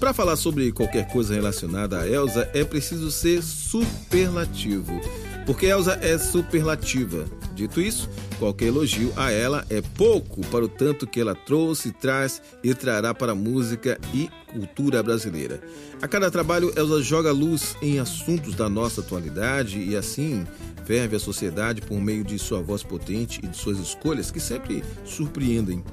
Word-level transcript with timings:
para 0.00 0.14
falar 0.14 0.36
sobre 0.36 0.72
qualquer 0.72 1.06
coisa 1.08 1.34
relacionada 1.34 2.00
a 2.00 2.08
Elsa, 2.08 2.48
é 2.54 2.64
preciso 2.64 3.10
ser 3.10 3.42
superlativo. 3.42 4.98
Porque 5.44 5.66
Elsa 5.66 5.98
é 6.00 6.16
superlativa. 6.16 7.26
Dito 7.54 7.82
isso, 7.82 8.08
qualquer 8.38 8.68
elogio 8.68 9.12
a 9.14 9.30
ela 9.30 9.66
é 9.68 9.82
pouco 9.82 10.40
para 10.46 10.64
o 10.64 10.68
tanto 10.68 11.06
que 11.06 11.20
ela 11.20 11.34
trouxe, 11.34 11.92
traz 11.92 12.40
e 12.64 12.74
trará 12.74 13.12
para 13.12 13.32
a 13.32 13.34
música 13.34 14.00
e 14.14 14.30
cultura 14.50 15.02
brasileira. 15.02 15.60
A 16.00 16.08
cada 16.08 16.30
trabalho, 16.30 16.72
Elsa 16.74 17.02
joga 17.02 17.30
luz 17.30 17.76
em 17.82 17.98
assuntos 17.98 18.54
da 18.54 18.70
nossa 18.70 19.02
atualidade 19.02 19.78
e 19.78 19.94
assim 19.94 20.46
ferve 20.86 21.16
a 21.16 21.20
sociedade 21.20 21.82
por 21.82 22.00
meio 22.00 22.24
de 22.24 22.38
sua 22.38 22.62
voz 22.62 22.82
potente 22.82 23.40
e 23.44 23.48
de 23.48 23.56
suas 23.56 23.78
escolhas 23.78 24.30
que 24.30 24.40
sempre 24.40 24.82
surpreendem. 25.04 25.84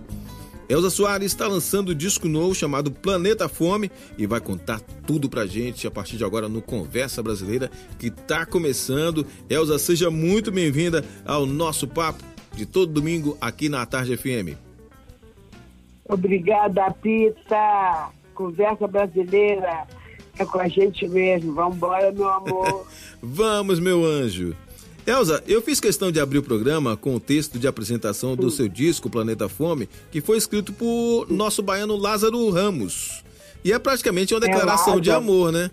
Elza 0.69 0.89
Soares 0.89 1.31
está 1.31 1.47
lançando 1.47 1.93
um 1.93 1.95
disco 1.95 2.27
novo 2.27 2.53
chamado 2.53 2.91
Planeta 2.91 3.47
Fome 3.47 3.89
e 4.17 4.27
vai 4.27 4.41
contar 4.41 4.81
tudo 5.05 5.29
pra 5.29 5.45
gente 5.45 5.87
a 5.87 5.91
partir 5.91 6.17
de 6.17 6.25
agora 6.25 6.49
no 6.49 6.61
Conversa 6.61 7.23
Brasileira 7.23 7.71
que 7.97 8.07
está 8.07 8.45
começando. 8.45 9.25
Elza, 9.49 9.79
seja 9.79 10.11
muito 10.11 10.51
bem-vinda 10.51 11.05
ao 11.25 11.45
nosso 11.45 11.87
papo 11.87 12.21
de 12.53 12.65
todo 12.65 12.91
domingo 12.91 13.37
aqui 13.39 13.69
na 13.69 13.85
Tarde 13.85 14.17
FM. 14.17 14.57
Obrigada, 16.03 16.91
Pita. 16.91 18.09
Conversa 18.33 18.87
Brasileira 18.87 19.87
é 20.37 20.45
com 20.45 20.59
a 20.59 20.67
gente 20.67 21.07
mesmo. 21.07 21.53
Vamos 21.53 21.77
embora, 21.77 22.11
meu 22.11 22.27
amor. 22.27 22.87
Vamos, 23.23 23.79
meu 23.79 24.05
anjo. 24.05 24.53
Elza, 25.07 25.41
eu 25.47 25.61
fiz 25.61 25.79
questão 25.79 26.11
de 26.11 26.19
abrir 26.19 26.39
o 26.39 26.43
programa 26.43 26.97
com 26.97 27.15
o 27.15 27.19
texto 27.19 27.57
de 27.57 27.65
apresentação 27.65 28.35
do 28.35 28.51
seu 28.51 28.67
disco 28.67 29.09
Planeta 29.09 29.47
Fome, 29.47 29.87
que 30.11 30.19
foi 30.19 30.37
escrito 30.37 30.73
por 30.73 31.31
nosso 31.31 31.63
baiano 31.63 31.95
Lázaro 31.95 32.49
Ramos. 32.49 33.23
E 33.63 33.71
é 33.71 33.79
praticamente 33.79 34.33
uma 34.33 34.45
é 34.45 34.49
declaração 34.49 34.97
é 34.97 34.99
de 34.99 35.09
amor, 35.09 35.53
né? 35.53 35.71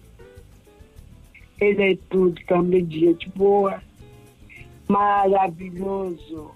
Ele 1.61 1.83
é 1.83 1.99
tudo, 2.09 2.41
também 2.47 2.85
dia 2.85 3.13
de 3.13 3.29
boa, 3.31 3.83
maravilhoso. 4.87 6.53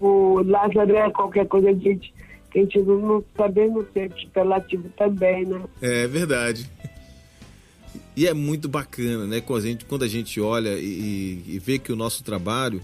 O 0.00 0.42
Lázaro 0.44 0.96
é 0.96 1.08
qualquer 1.10 1.46
coisa, 1.46 1.70
a 1.70 1.74
gente, 1.74 2.12
a 2.52 2.58
gente 2.58 2.80
não 2.80 3.22
também 3.36 3.70
não 3.70 3.86
ser 3.92 4.10
superlativo 4.20 4.88
também, 4.96 5.46
né? 5.46 5.62
É 5.80 6.08
verdade. 6.08 6.68
E 8.16 8.26
é 8.26 8.34
muito 8.34 8.68
bacana, 8.68 9.26
né? 9.26 9.40
Quando 9.40 9.64
a 9.64 9.66
gente, 9.66 9.84
quando 9.84 10.04
a 10.04 10.08
gente 10.08 10.40
olha 10.40 10.78
e, 10.78 11.42
e 11.46 11.58
vê 11.58 11.78
que 11.78 11.92
o 11.92 11.96
nosso 11.96 12.22
trabalho 12.22 12.80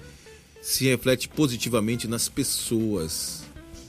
se 0.60 0.84
reflete 0.86 1.28
positivamente 1.28 2.08
nas 2.08 2.28
pessoas. 2.28 3.44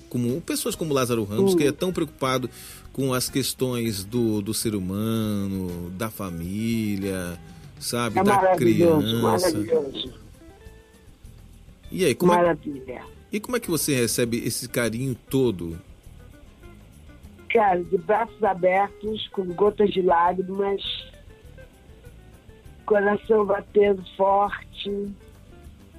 Como, 0.10 0.40
pessoas 0.42 0.76
como 0.76 0.94
Lázaro 0.94 1.24
Ramos, 1.24 1.56
que 1.56 1.64
é 1.64 1.72
tão 1.72 1.92
preocupado 1.92 2.50
com 2.94 3.14
as 3.14 3.30
questões 3.30 4.04
do, 4.04 4.42
do 4.42 4.54
ser 4.54 4.76
humano, 4.76 5.90
da 5.92 6.10
família, 6.10 7.40
sabe? 7.80 8.20
É 8.20 8.24
da 8.24 8.56
criança. 8.56 9.22
Maravilhoso. 9.22 10.14
E 11.92 12.06
aí, 12.06 12.16
como 12.16 12.34
Maravilha. 12.34 12.94
É, 12.94 13.02
e 13.32 13.40
como 13.40 13.58
é 13.58 13.60
que 13.60 13.70
você 13.70 13.96
recebe 13.96 14.38
esse 14.46 14.68
carinho 14.68 15.16
todo? 15.30 15.80
Cara, 17.50 17.84
de 17.84 17.98
braços 17.98 18.44
abertos, 18.44 19.28
com 19.30 19.46
gotas 19.48 19.90
de 19.92 20.02
lágrimas, 20.02 20.82
coração 22.86 23.46
batendo 23.46 24.04
forte. 24.16 25.12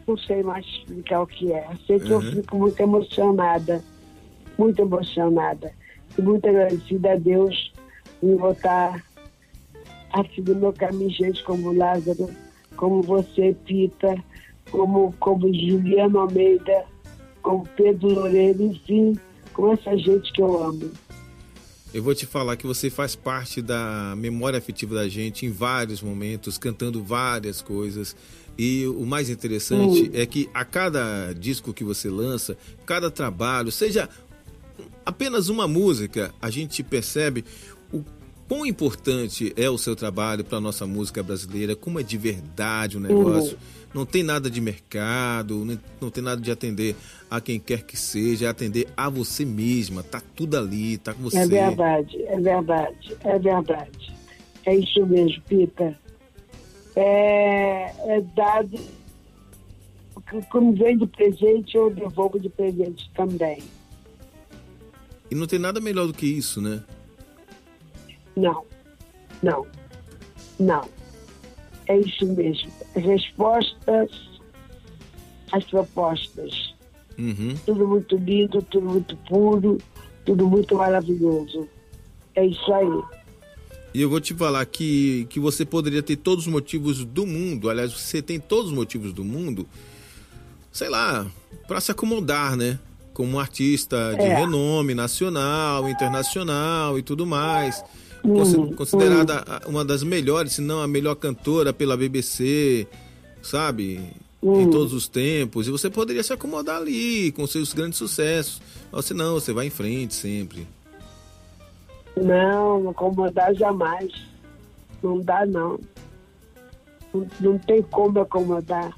Não 0.06 0.16
sei 0.16 0.42
mais 0.42 0.66
explicar 0.66 1.22
o 1.22 1.26
que 1.26 1.52
é. 1.52 1.68
Sei 1.86 1.98
que 1.98 2.12
uhum. 2.12 2.22
eu 2.22 2.32
fico 2.32 2.56
muito 2.56 2.80
emocionada, 2.80 3.82
muito 4.58 4.82
emocionada. 4.82 5.72
E 6.18 6.22
muito 6.22 6.46
agradecida 6.46 7.12
a 7.12 7.16
Deus 7.16 7.72
em 8.22 8.36
voltar 8.36 9.02
a 10.12 10.24
seguir 10.24 10.54
meu 10.54 10.72
caminho, 10.72 11.10
gente 11.10 11.42
como 11.44 11.72
Lázaro, 11.72 12.28
como 12.76 13.02
você, 13.02 13.56
Pita, 13.64 14.14
como, 14.70 15.14
como 15.18 15.52
Juliano 15.52 16.20
Almeida, 16.20 16.84
como 17.42 17.66
Pedro 17.76 18.08
Loureiro, 18.08 18.62
enfim, 18.62 19.18
com 19.54 19.72
essa 19.72 19.96
gente 19.96 20.32
que 20.32 20.42
eu 20.42 20.62
amo. 20.62 20.90
Eu 21.94 22.02
vou 22.02 22.14
te 22.14 22.24
falar 22.24 22.56
que 22.56 22.66
você 22.66 22.88
faz 22.88 23.14
parte 23.14 23.60
da 23.60 24.14
memória 24.16 24.58
afetiva 24.58 24.94
da 24.94 25.06
gente 25.08 25.44
em 25.44 25.50
vários 25.50 26.00
momentos, 26.00 26.56
cantando 26.56 27.02
várias 27.04 27.60
coisas. 27.60 28.16
E 28.56 28.86
o 28.86 29.04
mais 29.04 29.28
interessante 29.28 30.10
é 30.14 30.24
que 30.24 30.48
a 30.54 30.64
cada 30.64 31.34
disco 31.34 31.72
que 31.74 31.84
você 31.84 32.08
lança, 32.08 32.56
cada 32.86 33.10
trabalho, 33.10 33.70
seja 33.70 34.08
apenas 35.04 35.50
uma 35.50 35.68
música, 35.68 36.34
a 36.40 36.48
gente 36.48 36.82
percebe 36.82 37.44
o 37.92 38.02
quão 38.48 38.66
importante 38.66 39.52
é 39.56 39.68
o 39.68 39.78
seu 39.78 39.96
trabalho 39.96 40.44
para 40.44 40.58
a 40.58 40.60
nossa 40.60 40.86
música 40.86 41.22
brasileira, 41.22 41.74
como 41.74 41.98
é 41.98 42.02
de 42.02 42.18
verdade 42.18 42.96
o 42.96 43.00
negócio. 43.00 43.52
Uhum 43.54 43.82
não 43.94 44.06
tem 44.06 44.22
nada 44.22 44.50
de 44.50 44.60
mercado, 44.60 45.66
não 46.00 46.10
tem 46.10 46.24
nada 46.24 46.40
de 46.40 46.50
atender 46.50 46.96
a 47.30 47.40
quem 47.40 47.60
quer 47.60 47.82
que 47.82 47.96
seja, 47.96 48.46
é 48.46 48.48
atender 48.48 48.88
a 48.96 49.08
você 49.08 49.44
mesma, 49.44 50.02
tá 50.02 50.22
tudo 50.34 50.56
ali, 50.56 50.98
tá 50.98 51.12
com 51.12 51.22
você. 51.22 51.38
É 51.38 51.46
verdade, 51.46 52.22
é 52.22 52.40
verdade, 52.40 53.16
é 53.24 53.38
verdade. 53.38 54.12
É 54.64 54.76
isso 54.76 55.04
mesmo, 55.06 55.42
Pita. 55.42 55.98
É, 56.96 58.16
é 58.16 58.20
dado, 58.34 58.78
como 60.50 60.72
vem 60.74 60.96
de 60.96 61.06
presente, 61.06 61.76
eu 61.76 61.90
devolvo 61.90 62.38
de 62.38 62.48
presente 62.48 63.10
também. 63.14 63.62
E 65.30 65.34
não 65.34 65.46
tem 65.46 65.58
nada 65.58 65.80
melhor 65.80 66.06
do 66.06 66.12
que 66.12 66.26
isso, 66.26 66.60
né? 66.60 66.82
Não, 68.36 68.64
não, 69.42 69.66
não. 70.58 70.88
É 71.86 71.98
isso 71.98 72.26
mesmo. 72.26 72.70
Respostas 72.94 74.10
às 75.50 75.64
propostas. 75.64 76.74
Uhum. 77.18 77.54
Tudo 77.66 77.86
muito 77.86 78.16
lindo, 78.16 78.62
tudo 78.62 78.88
muito 78.88 79.16
puro, 79.28 79.78
tudo 80.24 80.48
muito 80.48 80.74
maravilhoso. 80.76 81.68
É 82.34 82.46
isso 82.46 82.72
aí. 82.72 83.02
E 83.94 84.00
eu 84.00 84.08
vou 84.08 84.20
te 84.20 84.32
falar 84.32 84.64
que, 84.64 85.26
que 85.28 85.38
você 85.38 85.64
poderia 85.66 86.02
ter 86.02 86.16
todos 86.16 86.46
os 86.46 86.52
motivos 86.52 87.04
do 87.04 87.26
mundo, 87.26 87.68
aliás, 87.68 87.92
você 87.92 88.22
tem 88.22 88.40
todos 88.40 88.70
os 88.70 88.76
motivos 88.76 89.12
do 89.12 89.22
mundo, 89.22 89.68
sei 90.72 90.88
lá, 90.88 91.26
para 91.68 91.78
se 91.80 91.90
acomodar, 91.90 92.56
né? 92.56 92.78
Como 93.12 93.32
um 93.32 93.38
artista 93.38 94.14
de 94.14 94.22
é. 94.22 94.34
renome 94.34 94.94
nacional, 94.94 95.86
internacional 95.86 96.98
e 96.98 97.02
tudo 97.02 97.26
mais. 97.26 97.84
Uhum, 98.24 98.72
considerada 98.74 99.44
uhum. 99.64 99.70
uma 99.70 99.84
das 99.84 100.02
melhores, 100.02 100.52
se 100.52 100.60
não 100.60 100.80
a 100.80 100.86
melhor 100.86 101.16
cantora 101.16 101.72
pela 101.72 101.96
BBC, 101.96 102.86
sabe? 103.42 104.00
Em 104.42 104.70
todos 104.70 104.92
os 104.92 105.08
tempos. 105.08 105.68
E 105.68 105.70
você 105.70 105.88
poderia 105.88 106.22
se 106.22 106.32
acomodar 106.32 106.76
ali 106.76 107.30
com 107.32 107.46
seus 107.46 107.72
grandes 107.72 107.98
sucessos. 107.98 108.60
Ou 108.90 109.00
se 109.00 109.14
não, 109.14 109.34
você 109.34 109.52
vai 109.52 109.66
em 109.66 109.70
frente 109.70 110.14
sempre. 110.14 110.66
Não, 112.16 112.90
acomodar 112.90 113.54
jamais. 113.54 114.12
Não 115.02 115.20
dá, 115.20 115.46
não. 115.46 115.78
Não, 117.14 117.26
não 117.40 117.58
tem 117.58 117.82
como 117.82 118.20
acomodar. 118.20 118.96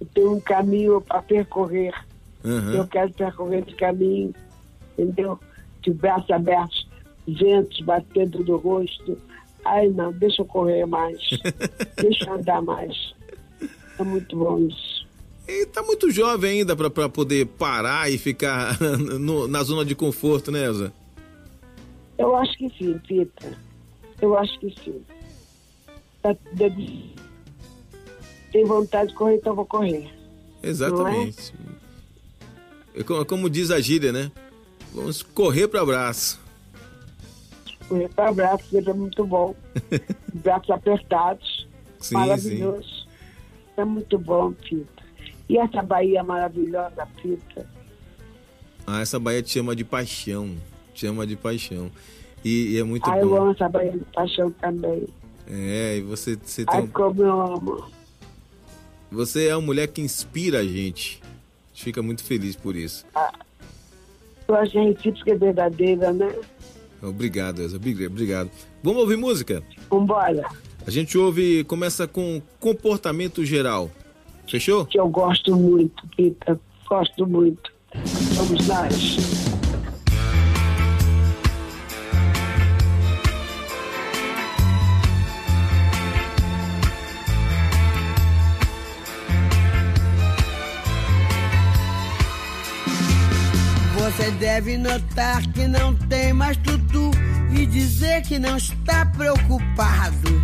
Eu 0.00 0.06
tenho 0.14 0.32
um 0.34 0.40
caminho 0.40 1.00
para 1.00 1.22
percorrer. 1.22 1.92
Uhum. 2.44 2.74
Eu 2.74 2.86
quero 2.86 3.12
percorrer 3.12 3.64
esse 3.66 3.76
caminho, 3.76 4.32
entendeu? 4.96 5.38
De 5.82 5.92
braços 5.92 6.30
abertos 6.30 6.85
ventos 7.26 7.80
batendo 7.80 8.44
no 8.44 8.56
rosto. 8.56 9.18
Ai, 9.64 9.88
não, 9.88 10.12
deixa 10.12 10.42
eu 10.42 10.46
correr 10.46 10.86
mais. 10.86 11.18
deixa 12.00 12.24
eu 12.26 12.34
andar 12.34 12.62
mais. 12.62 13.14
É 13.98 14.02
muito 14.02 14.36
bom 14.36 14.58
isso. 14.60 15.06
E 15.48 15.66
tá 15.66 15.82
muito 15.82 16.10
jovem 16.10 16.60
ainda 16.60 16.76
para 16.76 17.08
poder 17.08 17.46
parar 17.46 18.10
e 18.10 18.18
ficar 18.18 18.78
no, 19.20 19.46
na 19.46 19.62
zona 19.62 19.84
de 19.84 19.94
conforto, 19.94 20.50
né, 20.50 20.64
Elza? 20.64 20.92
Eu 22.18 22.34
acho 22.36 22.56
que 22.56 22.68
sim, 22.70 22.98
Pita. 23.06 23.56
Eu 24.20 24.36
acho 24.36 24.58
que 24.58 24.74
sim. 24.82 25.02
Tá, 26.22 26.34
tem 28.50 28.64
vontade 28.64 29.10
de 29.10 29.16
correr, 29.16 29.36
então 29.36 29.54
vou 29.54 29.66
correr. 29.66 30.10
Exatamente. 30.62 31.52
É? 32.94 33.04
Como 33.24 33.50
diz 33.50 33.70
a 33.70 33.80
gíria, 33.80 34.10
né? 34.10 34.32
Vamos 34.94 35.22
correr 35.22 35.68
para 35.68 35.82
abraço 35.82 36.45
para 38.14 38.28
abraço, 38.28 38.64
seja 38.70 38.92
muito 38.92 39.26
bom. 39.26 39.54
Braços 40.34 40.70
apertados, 40.70 41.66
sim, 41.98 42.14
maravilhoso. 42.14 42.82
Sim. 42.82 43.06
É 43.76 43.84
muito 43.84 44.18
bom, 44.18 44.52
Pita. 44.52 45.04
E 45.48 45.58
essa 45.58 45.82
Bahia 45.82 46.22
maravilhosa, 46.22 47.06
Pita? 47.20 47.66
Ah, 48.86 49.00
essa 49.00 49.18
Bahia 49.18 49.42
te 49.42 49.50
chama 49.50 49.76
de 49.76 49.84
paixão. 49.84 50.56
Te 50.94 51.06
chama 51.06 51.26
de 51.26 51.36
paixão. 51.36 51.90
E, 52.44 52.74
e 52.74 52.78
é 52.78 52.82
muito 52.82 53.08
ah, 53.08 53.14
bom. 53.14 53.20
eu 53.20 53.36
amo 53.36 53.50
essa 53.52 53.68
Bahia 53.68 53.92
de 53.92 54.04
paixão 54.14 54.50
também. 54.52 55.06
É, 55.48 55.98
e 55.98 56.02
você, 56.02 56.36
você 56.36 56.64
tem. 56.64 56.80
Ai, 56.80 56.86
como 56.88 57.22
eu 57.22 57.40
amo. 57.40 57.84
Você 59.10 59.46
é 59.48 59.56
uma 59.56 59.62
mulher 59.62 59.88
que 59.88 60.00
inspira 60.00 60.60
a 60.60 60.64
gente. 60.64 61.20
A 61.22 61.68
gente 61.72 61.84
fica 61.84 62.02
muito 62.02 62.24
feliz 62.24 62.56
por 62.56 62.74
isso. 62.74 63.06
Ah, 63.14 63.32
eu 64.48 64.54
acho 64.54 64.72
que 64.72 64.78
a 64.78 64.82
recíproca 64.82 65.30
é 65.32 65.34
verdadeira, 65.34 66.12
né? 66.12 66.34
Obrigado, 67.02 67.62
Elza. 67.62 67.76
Obrigado. 67.76 68.50
Vamos 68.82 69.00
ouvir 69.00 69.16
música? 69.16 69.62
Vambora. 69.90 70.46
A 70.86 70.90
gente 70.90 71.18
ouve, 71.18 71.64
começa 71.64 72.06
com 72.06 72.40
comportamento 72.60 73.44
geral. 73.44 73.90
Fechou? 74.48 74.86
Que 74.86 74.98
eu 74.98 75.08
gosto 75.08 75.56
muito, 75.56 76.06
Pita. 76.16 76.58
Gosto 76.88 77.26
muito. 77.26 77.72
Vamos 78.36 78.66
nós. 78.66 79.35
Você 94.26 94.32
deve 94.32 94.76
notar 94.76 95.40
que 95.52 95.68
não 95.68 95.94
tem 95.94 96.32
mais 96.32 96.56
tutu 96.56 97.12
e 97.52 97.64
dizer 97.64 98.22
que 98.22 98.40
não 98.40 98.56
está 98.56 99.06
preocupado. 99.06 100.42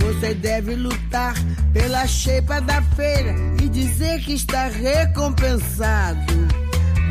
Você 0.00 0.32
deve 0.32 0.74
lutar 0.74 1.34
pela 1.74 2.06
cheipa 2.06 2.58
da 2.62 2.80
feira 2.80 3.34
e 3.62 3.68
dizer 3.68 4.18
que 4.20 4.32
está 4.32 4.68
recompensado. 4.68 6.32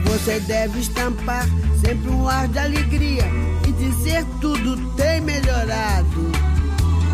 Você 0.06 0.40
deve 0.40 0.80
estampar 0.80 1.46
sempre 1.80 2.10
um 2.10 2.28
ar 2.28 2.48
de 2.48 2.58
alegria 2.58 3.26
e 3.68 3.72
dizer 3.72 4.26
tudo 4.42 4.96
tem 4.96 5.22
melhorado. 5.22 6.32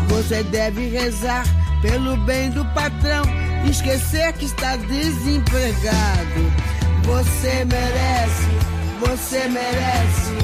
Você 0.08 0.42
deve 0.44 0.88
rezar 0.88 1.44
pelo 1.82 2.16
bem 2.24 2.50
do 2.52 2.64
patrão 2.72 3.22
e 3.66 3.70
esquecer 3.70 4.32
que 4.32 4.46
está 4.46 4.76
desempregado. 4.76 6.78
Você 7.04 7.64
merece, 7.64 8.77
você 9.00 9.48
merece. 9.48 10.38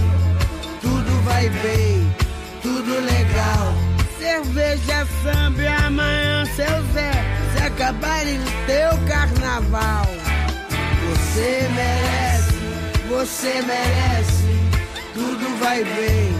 Tudo 0.81 1.23
vai 1.25 1.49
bem, 1.49 2.15
tudo 2.63 3.01
legal. 3.01 3.75
Cerveja, 4.19 5.07
samba 5.23 5.87
amanhã, 5.87 6.45
seu 6.47 6.83
Zé. 6.93 7.13
Se 7.53 7.63
acabarem 7.65 8.39
o 8.39 8.67
teu 8.67 9.09
carnaval. 9.09 10.07
Você 11.11 11.69
merece, 11.75 12.55
você 13.09 13.63
merece. 13.63 14.45
Tudo 15.15 15.59
vai 15.61 15.85
bem, 15.85 16.33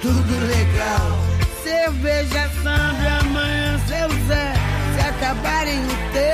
tudo 0.00 0.46
legal. 0.46 1.18
Cerveja, 1.62 2.50
samba 2.62 3.20
amanhã, 3.20 3.80
seu 3.88 4.08
Zé. 4.26 4.54
Se 4.94 5.08
acabarem 5.08 5.80
o 5.80 6.12
teu 6.12 6.33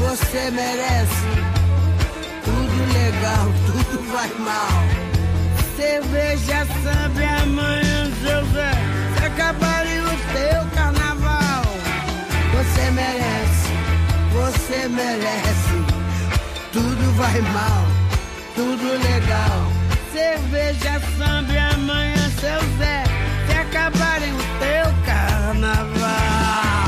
você 0.00 0.50
merece 0.50 1.26
tudo 2.44 2.92
legal, 2.92 3.46
tudo 3.66 4.12
vai 4.12 4.28
mal. 4.38 5.00
Cerveja, 5.76 6.66
samba 6.82 7.42
amanhã, 7.42 8.10
José, 8.22 8.70
se 9.16 9.24
acabarem 9.26 10.00
o 10.00 10.10
teu 10.32 10.70
carnaval. 10.74 11.62
Você 12.52 12.90
merece, 12.90 13.68
você 14.32 14.88
merece, 14.88 15.76
tudo 16.72 17.16
vai 17.16 17.40
mal, 17.52 17.84
tudo 18.54 18.92
legal. 18.92 19.72
Cerveja, 20.12 21.00
samba 21.16 21.74
amanhã, 21.74 22.30
seu 22.40 22.60
Zé, 22.78 23.04
se 23.46 23.56
acabarem 23.56 24.32
o 24.32 24.42
teu 24.58 25.04
carnaval. 25.04 26.79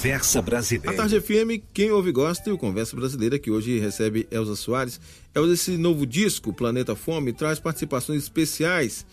Conversa 0.00 0.40
Brasileira. 0.40 0.92
A 0.92 0.96
Tarde 0.96 1.20
FM, 1.20 1.62
quem 1.74 1.90
ouve 1.92 2.10
gosta 2.10 2.48
e 2.48 2.52
o 2.54 2.56
Conversa 2.56 2.96
Brasileira, 2.96 3.38
que 3.38 3.50
hoje 3.50 3.78
recebe 3.78 4.26
Elza 4.30 4.56
Soares. 4.56 4.98
Elza, 5.34 5.52
esse 5.52 5.76
novo 5.76 6.06
disco, 6.06 6.54
Planeta 6.54 6.96
Fome, 6.96 7.34
traz 7.34 7.60
participações 7.60 8.22
especiais, 8.22 9.04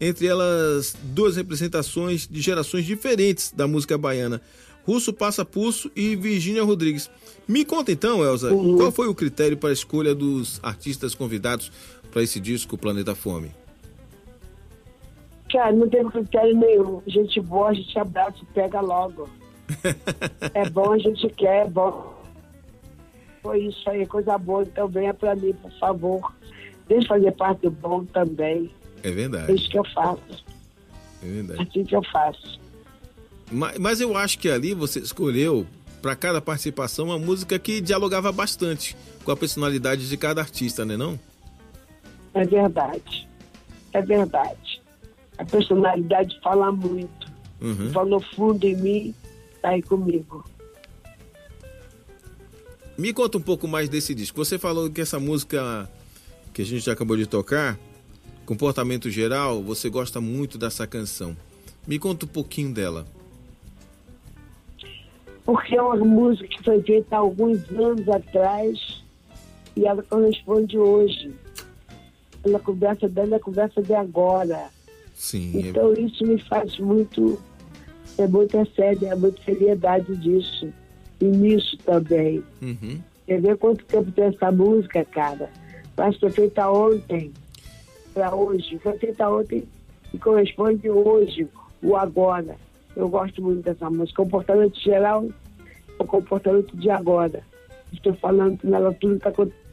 entre 0.00 0.28
elas 0.28 0.96
duas 1.02 1.34
representações 1.34 2.28
de 2.28 2.40
gerações 2.40 2.84
diferentes 2.84 3.50
da 3.50 3.66
música 3.66 3.98
baiana. 3.98 4.40
Russo 4.84 5.12
Passa 5.12 5.44
Pulso 5.44 5.90
e 5.96 6.14
Virgínia 6.14 6.62
Rodrigues. 6.62 7.10
Me 7.48 7.64
conta 7.64 7.90
então, 7.90 8.24
Elza, 8.24 8.54
uhum. 8.54 8.76
qual 8.76 8.92
foi 8.92 9.08
o 9.08 9.14
critério 9.16 9.56
para 9.56 9.70
a 9.70 9.72
escolha 9.72 10.14
dos 10.14 10.60
artistas 10.62 11.12
convidados 11.12 11.72
para 12.12 12.22
esse 12.22 12.38
disco 12.38 12.78
Planeta 12.78 13.16
Fome? 13.16 13.50
Cara, 15.50 15.72
não 15.72 15.88
teve 15.88 16.08
critério 16.08 16.56
nenhum. 16.56 17.02
Gente 17.04 17.40
boa, 17.40 17.70
a 17.70 17.74
gente 17.74 17.98
abraça 17.98 18.36
e 18.40 18.46
pega 18.54 18.80
logo 18.80 19.28
é 20.54 20.68
bom, 20.70 20.92
a 20.92 20.98
gente 20.98 21.28
quer, 21.30 21.66
é 21.66 21.68
bom. 21.68 22.14
Foi 23.42 23.64
isso 23.64 23.88
aí, 23.88 24.06
coisa 24.06 24.36
boa. 24.38 24.62
Então 24.62 24.88
venha 24.88 25.14
para 25.14 25.34
mim, 25.36 25.52
por 25.54 25.72
favor. 25.78 26.34
Deixa 26.88 27.08
fazer 27.08 27.32
parte 27.32 27.62
do 27.62 27.70
bom 27.70 28.04
também. 28.04 28.70
É 29.02 29.10
verdade. 29.10 29.50
É 29.50 29.54
isso 29.54 29.68
que 29.68 29.78
eu 29.78 29.84
faço. 29.94 30.44
É 31.22 31.26
verdade. 31.26 31.62
Assim 31.62 31.84
que 31.84 31.94
eu 31.94 32.02
faço. 32.12 32.60
Mas, 33.50 33.78
mas 33.78 34.00
eu 34.00 34.16
acho 34.16 34.38
que 34.38 34.48
ali 34.48 34.74
você 34.74 34.98
escolheu 34.98 35.66
para 36.02 36.16
cada 36.16 36.40
participação 36.40 37.06
uma 37.06 37.18
música 37.18 37.58
que 37.58 37.80
dialogava 37.80 38.30
bastante 38.32 38.96
com 39.24 39.30
a 39.30 39.36
personalidade 39.36 40.08
de 40.08 40.16
cada 40.16 40.40
artista, 40.40 40.84
né 40.84 40.96
não? 40.96 41.18
É 42.34 42.44
verdade. 42.44 43.28
É 43.92 44.02
verdade. 44.02 44.82
A 45.38 45.44
personalidade 45.44 46.38
fala 46.42 46.70
muito. 46.70 47.26
Uhum. 47.60 47.90
Falou 47.92 48.20
fundo 48.20 48.64
em 48.64 48.76
mim 48.76 49.14
Aí 49.66 49.82
comigo. 49.82 50.44
Me 52.96 53.12
conta 53.12 53.36
um 53.36 53.40
pouco 53.40 53.66
mais 53.66 53.88
desse 53.88 54.14
disco. 54.14 54.44
Você 54.44 54.60
falou 54.60 54.88
que 54.88 55.00
essa 55.00 55.18
música 55.18 55.90
que 56.54 56.62
a 56.62 56.64
gente 56.64 56.84
já 56.84 56.92
acabou 56.92 57.16
de 57.16 57.26
tocar, 57.26 57.76
Comportamento 58.46 59.10
Geral, 59.10 59.60
você 59.60 59.90
gosta 59.90 60.20
muito 60.20 60.56
dessa 60.56 60.86
canção. 60.86 61.36
Me 61.84 61.98
conta 61.98 62.26
um 62.26 62.28
pouquinho 62.28 62.72
dela. 62.72 63.04
Porque 65.44 65.74
é 65.74 65.82
uma 65.82 65.96
música 65.96 66.46
que 66.46 66.62
foi 66.62 66.80
feita 66.82 67.16
há 67.16 67.18
alguns 67.18 67.68
anos 67.70 68.08
atrás 68.08 69.02
e 69.74 69.84
ela 69.84 70.02
corresponde 70.04 70.78
hoje. 70.78 71.34
Ela 72.44 72.60
conversa 72.60 73.08
dela, 73.08 73.36
a 73.36 73.40
conversa 73.40 73.82
de 73.82 73.94
agora. 73.94 74.70
Sim. 75.12 75.58
Então 75.58 75.92
é... 75.92 76.00
isso 76.00 76.24
me 76.24 76.40
faz 76.44 76.78
muito, 76.78 77.42
é 78.18 78.26
muita 78.26 78.64
séria, 78.74 79.08
é 79.08 79.14
muita 79.14 79.42
seriedade 79.42 80.16
disso. 80.16 80.72
E 81.20 81.24
nisso 81.24 81.76
também. 81.78 82.42
Uhum. 82.60 83.00
Quer 83.26 83.40
ver 83.40 83.56
quanto 83.56 83.84
tempo 83.84 84.10
tem 84.12 84.24
essa 84.24 84.52
música, 84.52 85.04
cara? 85.04 85.50
Que 85.96 86.20
foi 86.20 86.30
feita 86.30 86.70
ontem, 86.70 87.32
para 88.12 88.34
hoje. 88.34 88.78
Foi 88.78 88.96
feita 88.98 89.28
ontem 89.28 89.64
e 90.12 90.18
corresponde 90.18 90.88
hoje, 90.88 91.48
o 91.82 91.96
agora. 91.96 92.56
Eu 92.94 93.08
gosto 93.08 93.42
muito 93.42 93.62
dessa 93.62 93.90
música. 93.90 94.22
Comportamento 94.22 94.80
geral, 94.80 95.28
o 95.98 96.04
comportamento 96.04 96.76
de 96.76 96.90
agora. 96.90 97.42
Estou 97.92 98.14
falando 98.14 98.58
que 98.58 98.66
nela 98.66 98.92
tudo 98.94 99.16
está 99.16 99.28
acontecendo. 99.30 99.66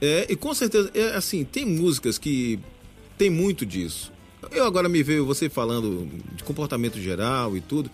É, 0.00 0.26
e 0.30 0.36
com 0.36 0.52
certeza, 0.52 0.90
é, 0.94 1.14
assim, 1.14 1.44
tem 1.44 1.64
músicas 1.64 2.18
que 2.18 2.58
tem 3.16 3.30
muito 3.30 3.64
disso. 3.64 4.11
Eu 4.50 4.64
agora 4.64 4.88
me 4.88 5.02
veio 5.02 5.24
você 5.24 5.48
falando 5.48 6.08
de 6.34 6.42
comportamento 6.42 6.98
geral 6.98 7.56
e 7.56 7.60
tudo. 7.60 7.90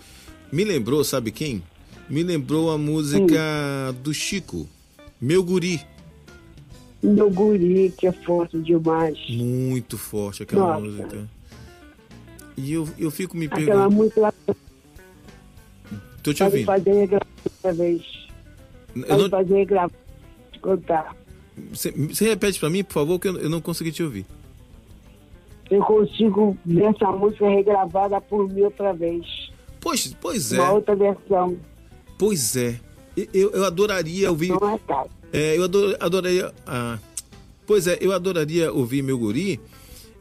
Me 0.51 0.65
lembrou, 0.65 1.05
sabe 1.05 1.31
quem? 1.31 1.63
Me 2.09 2.23
lembrou 2.23 2.71
a 2.71 2.79
música 2.79 3.93
Sim. 3.93 4.03
do 4.03 4.15
Chico, 4.15 4.67
Meu 5.21 5.43
Guri. 5.45 5.81
Meu 7.03 7.31
Guri, 7.31 7.93
que 7.97 8.07
é 8.07 8.13
forte 8.13 8.59
demais. 8.61 9.19
Muito 9.29 9.99
forte 9.99 10.43
aquela 10.43 10.81
Nossa. 10.81 10.81
música. 10.81 11.29
E 12.57 12.73
eu, 12.73 12.89
eu 12.99 13.11
fico 13.11 13.37
me 13.37 13.47
perguntando. 13.49 13.79
Aquela 13.79 13.91
música. 13.91 14.35
Tô 16.23 16.33
te 16.33 16.43
ouvindo. 16.43 16.65
Fazer 16.65 17.07
gravar 17.07 17.27
outra 17.45 17.73
vez. 17.73 18.03
Pode 18.95 19.23
não... 19.23 19.31
fazer 19.31 19.65
gravar. 19.67 19.95
Contar. 20.61 21.17
Você, 21.71 21.93
você 21.93 22.29
repete 22.29 22.59
para 22.59 22.71
mim, 22.71 22.83
por 22.83 22.95
favor, 22.95 23.19
que 23.19 23.29
eu, 23.29 23.39
eu 23.39 23.51
não 23.51 23.61
consegui 23.61 23.93
te 23.93 24.03
ouvir. 24.03 24.27
Eu 25.71 25.83
consigo 25.83 26.57
ver 26.65 26.85
essa 26.85 27.11
música 27.13 27.49
regravada 27.49 28.21
por 28.21 28.49
mim 28.49 28.63
outra 28.63 28.93
vez. 28.93 29.27
Pois, 29.81 30.15
pois 30.21 30.53
é. 30.53 30.61
Uma 30.61 30.73
outra 30.73 30.97
versão. 30.97 31.57
Pois 32.19 32.57
é. 32.57 32.81
Eu, 33.35 33.51
eu 33.51 33.65
adoraria 33.65 34.31
ouvir. 34.31 34.49
Não 34.49 34.75
é 34.75 34.79
caro. 34.79 35.11
É, 35.33 35.57
eu 35.57 35.65
ador, 35.65 35.97
adoraria. 36.01 36.53
Ah, 36.67 36.99
pois 37.67 37.87
é, 37.87 37.99
eu 38.01 38.13
adoraria 38.13 38.73
ouvir 38.73 39.03
meu 39.03 39.19
guri 39.19 39.61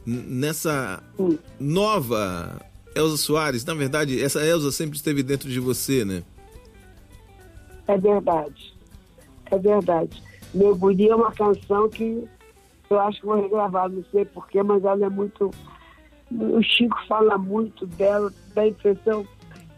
nessa 0.05 1.01
hum. 1.17 1.37
nova 1.59 2.59
Elza 2.95 3.17
Soares. 3.17 3.63
Na 3.63 3.73
verdade, 3.73 4.21
essa 4.21 4.45
Elza 4.45 4.71
sempre 4.71 4.97
esteve 4.97 5.23
dentro 5.23 5.49
de 5.49 5.59
você, 5.59 6.03
né? 6.03 6.23
É 7.87 7.97
verdade. 7.97 8.73
É 9.49 9.57
verdade. 9.57 10.21
Meu 10.53 10.75
guri 10.75 11.09
é 11.09 11.15
uma 11.15 11.31
canção 11.31 11.89
que 11.89 12.27
eu 12.89 12.99
acho 12.99 13.19
que 13.19 13.25
vou 13.25 13.41
regravar, 13.41 13.89
não 13.89 14.03
sei 14.11 14.25
porquê, 14.25 14.63
mas 14.63 14.83
ela 14.83 15.05
é 15.05 15.09
muito. 15.09 15.51
O 16.31 16.61
Chico 16.61 16.97
fala 17.07 17.37
muito 17.37 17.85
dela, 17.85 18.31
dá 18.53 18.61
a 18.61 18.67
impressão 18.67 19.25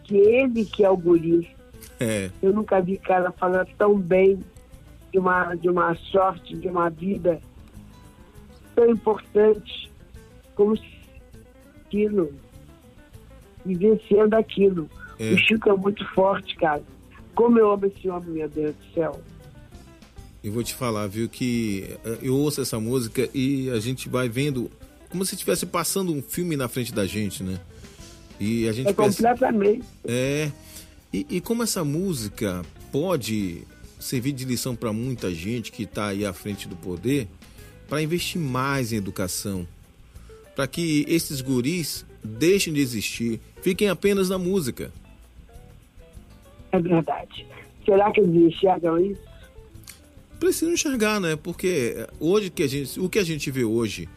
que 0.04 0.18
ele 0.18 0.66
que 0.66 0.84
é 0.84 0.90
o 0.90 0.98
guri. 0.98 1.50
É. 2.00 2.32
Eu 2.42 2.54
nunca 2.54 2.82
vi 2.82 2.98
cara 2.98 3.32
falar 3.32 3.68
tão 3.78 3.98
bem 3.98 4.40
de 5.12 5.20
uma, 5.20 5.56
de 5.56 5.70
uma 5.70 5.96
sorte, 5.96 6.56
de 6.56 6.68
uma 6.68 6.90
vida 6.90 7.40
tão 8.76 8.90
importante 8.90 9.92
como 10.56 10.78
aquilo, 11.86 12.32
vivenciando 13.66 14.36
aquilo. 14.36 14.90
É. 15.20 15.34
O 15.34 15.38
Chico 15.38 15.70
é 15.70 15.76
muito 15.76 16.06
forte, 16.14 16.56
cara. 16.56 16.84
Como 17.36 17.60
eu 17.60 17.72
amo 17.72 17.86
esse 17.86 18.10
homem, 18.10 18.30
meu 18.30 18.50
Deus 18.50 18.76
do 18.76 18.94
céu. 18.94 19.20
Eu 20.44 20.52
vou 20.54 20.64
te 20.64 20.74
falar, 20.74 21.08
viu, 21.08 21.28
que 21.28 21.98
eh, 22.06 22.18
eu 22.22 22.36
ouço 22.36 22.62
essa 22.62 22.80
música 22.80 23.30
e 23.34 23.70
a 23.72 23.80
gente 23.80 24.08
vai 24.08 24.30
vendo 24.30 24.72
como 25.10 25.26
se 25.26 25.36
estivesse 25.36 25.66
passando 25.66 26.14
um 26.14 26.22
filme 26.22 26.56
na 26.56 26.68
frente 26.68 26.94
da 26.94 27.06
gente, 27.06 27.44
né? 27.44 27.60
E 28.40 28.68
a 28.68 28.72
gente 28.72 28.88
é 28.88 28.94
pensa, 28.94 29.18
completamente. 29.18 29.84
É. 30.06 30.50
E, 31.12 31.26
e 31.30 31.42
como 31.42 31.64
essa 31.64 31.84
música 31.84 32.62
pode 32.92 33.64
servir 34.00 34.32
de 34.32 34.46
lição 34.46 34.76
para 34.76 34.94
muita 34.94 35.34
gente 35.34 35.72
que 35.72 35.84
está 35.84 36.08
aí 36.08 36.26
à 36.26 36.32
frente 36.32 36.68
do 36.68 36.76
poder 36.76 37.28
para 37.90 38.02
investir 38.02 38.40
mais 38.40 38.94
em 38.94 38.96
educação, 38.96 39.68
para 40.56 40.68
que 40.68 41.04
esses 41.08 41.42
guris 41.42 42.06
deixem 42.24 42.72
de 42.72 42.80
existir, 42.80 43.42
fiquem 43.62 43.90
apenas 43.90 44.30
na 44.30 44.38
música. 44.38 44.92
É 46.72 46.80
verdade. 46.80 47.46
Será 47.84 48.12
que 48.12 48.22
eles 48.22 48.54
enxergam 48.54 48.98
isso? 49.00 49.29
Precisam 50.40 50.74
enxergar, 50.74 51.20
né? 51.20 51.36
Porque 51.36 52.08
hoje 52.20 52.50
que 52.50 52.64
a 52.64 52.68
gente, 52.68 53.00
o 53.00 53.10
que 53.10 53.20
a 53.20 53.24
gente 53.24 53.52
vê 53.52 53.64
hoje 53.64 54.08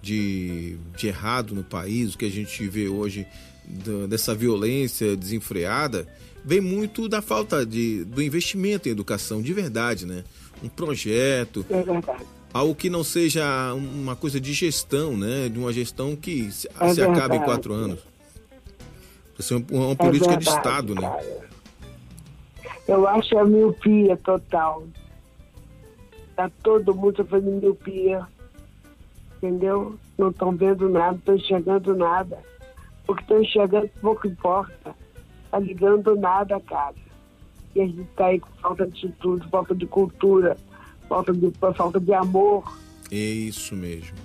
de, 0.00 0.76
de 0.96 1.08
errado 1.08 1.54
no 1.54 1.62
país, 1.62 2.14
o 2.14 2.18
que 2.18 2.24
a 2.24 2.30
gente 2.30 2.66
vê 2.66 2.88
hoje 2.88 3.26
do, 3.66 4.08
dessa 4.08 4.34
violência 4.34 5.16
desenfreada, 5.16 6.06
vem 6.44 6.60
muito 6.60 7.08
da 7.08 7.20
falta 7.20 7.64
de, 7.66 8.04
do 8.04 8.22
investimento 8.22 8.88
em 8.88 8.92
educação 8.92 9.42
de 9.42 9.52
verdade, 9.52 10.06
né? 10.06 10.24
Um 10.62 10.68
projeto. 10.68 11.64
É 11.70 11.82
verdade. 11.82 12.24
Algo 12.52 12.74
que 12.74 12.90
não 12.90 13.04
seja 13.04 13.74
uma 13.74 14.16
coisa 14.16 14.40
de 14.40 14.52
gestão, 14.52 15.16
né? 15.16 15.48
De 15.48 15.58
uma 15.58 15.72
gestão 15.72 16.16
que 16.16 16.50
se, 16.50 16.68
é 16.80 16.94
se 16.94 17.02
acabe 17.02 17.36
em 17.36 17.44
quatro 17.44 17.72
anos. 17.72 18.00
Isso 19.38 19.54
é 19.54 19.56
uma, 19.56 19.86
uma 19.86 19.96
política 19.96 20.32
é 20.32 20.36
verdade, 20.36 20.44
de 20.44 20.50
Estado, 20.50 20.94
né? 20.94 21.02
cara. 21.02 21.22
né? 21.22 21.50
Eu 22.88 23.06
acho 23.06 23.38
a 23.38 23.44
miopia 23.44 24.16
total. 24.16 24.84
Tá 26.40 26.50
todo 26.62 26.94
mundo 26.94 27.24
fazendo 27.24 27.60
miopia. 27.60 28.26
Entendeu? 29.36 29.98
Não 30.16 30.30
estão 30.30 30.52
vendo 30.52 30.88
nada, 30.88 31.16
estão 31.16 31.34
enxergando 31.34 31.94
nada. 31.94 32.38
Porque 33.06 33.22
estão 33.22 33.42
enxergando 33.42 33.90
pouco 34.00 34.26
importa 34.26 34.94
tá 35.50 35.58
ligando 35.58 36.14
nada, 36.16 36.60
cara. 36.60 36.94
E 37.74 37.80
a 37.80 37.86
gente 37.86 38.04
tá 38.16 38.26
aí 38.26 38.40
com 38.40 38.50
falta 38.60 38.86
de 38.86 39.08
tudo, 39.20 39.48
falta 39.48 39.74
de 39.74 39.86
cultura, 39.86 40.56
falta 41.08 41.32
de, 41.32 41.50
falta 41.50 42.00
de 42.00 42.12
amor. 42.12 42.78
É 43.10 43.16
isso 43.16 43.74
mesmo. 43.74 44.16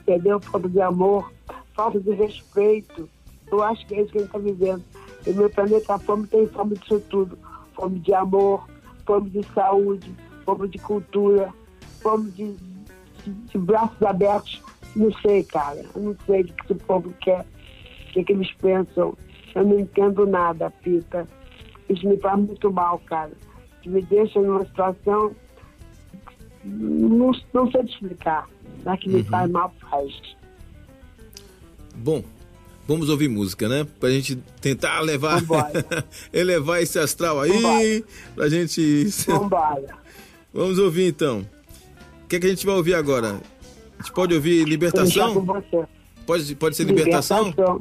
Entendeu? 0.00 0.40
Falta 0.40 0.68
de 0.68 0.80
amor, 0.80 1.32
falta 1.74 2.00
de 2.00 2.10
respeito. 2.12 3.08
Eu 3.50 3.62
acho 3.62 3.86
que 3.86 3.94
é 3.94 4.02
isso 4.02 4.12
que 4.12 4.18
a 4.18 4.20
gente 4.20 4.28
está 4.28 4.38
vivendo. 4.38 4.82
E 5.26 5.30
meu 5.32 5.50
planeta 5.50 5.98
fome 5.98 6.26
tem 6.26 6.46
fome 6.48 6.76
disso 6.76 7.00
tudo. 7.10 7.38
Fome 7.74 7.98
de 8.00 8.14
amor, 8.14 8.66
fome 9.06 9.30
de 9.30 9.42
saúde, 9.54 10.14
fome 10.44 10.68
de 10.68 10.78
cultura, 10.78 11.52
fome 12.00 12.30
de, 12.32 12.54
de, 13.24 13.32
de 13.32 13.58
braços 13.58 14.02
abertos. 14.02 14.62
Não 14.94 15.12
sei, 15.20 15.42
cara. 15.44 15.84
Eu 15.94 16.02
não 16.02 16.16
sei 16.26 16.42
o 16.42 16.44
que 16.44 16.54
esse 16.64 16.74
povo 16.84 17.12
quer, 17.20 17.40
o 17.40 18.12
que, 18.12 18.24
que 18.24 18.32
eles 18.32 18.52
pensam. 18.60 19.16
Eu 19.54 19.64
não 19.64 19.80
entendo 19.80 20.26
nada, 20.26 20.70
Pita. 20.82 21.26
Isso 21.88 22.08
me 22.08 22.16
faz 22.18 22.38
muito 22.38 22.72
mal, 22.72 22.98
cara. 23.00 23.32
Me 23.84 24.02
deixa 24.02 24.40
numa 24.40 24.64
situação. 24.64 25.34
Não, 26.64 27.32
não 27.52 27.70
sei 27.70 27.84
te 27.84 27.92
explicar. 27.92 28.48
Mas 28.84 29.00
que 29.00 29.08
me 29.08 29.16
uhum. 29.16 29.24
faz 29.24 29.50
mal, 29.50 29.74
faz. 29.90 30.12
Bom, 31.94 32.22
vamos 32.86 33.08
ouvir 33.08 33.28
música, 33.28 33.68
né? 33.68 33.86
Pra 34.00 34.10
gente 34.10 34.36
tentar 34.60 35.00
levar. 35.00 35.40
elevar 36.32 36.82
esse 36.82 36.98
astral 36.98 37.40
aí. 37.40 37.50
Vambora. 37.50 38.02
Pra 38.34 38.48
gente. 38.48 39.04
Vambora. 39.26 40.01
Vamos 40.52 40.78
ouvir 40.78 41.08
então. 41.08 41.46
O 42.24 42.28
que, 42.28 42.36
é 42.36 42.40
que 42.40 42.46
a 42.46 42.50
gente 42.50 42.64
vai 42.64 42.74
ouvir 42.74 42.94
agora? 42.94 43.40
A 43.98 44.02
gente 44.02 44.12
pode 44.12 44.34
ouvir 44.34 44.64
libertação? 44.64 45.46
Pode, 46.26 46.54
pode 46.54 46.76
ser 46.76 46.84
libertação? 46.84 47.48
libertação. 47.48 47.78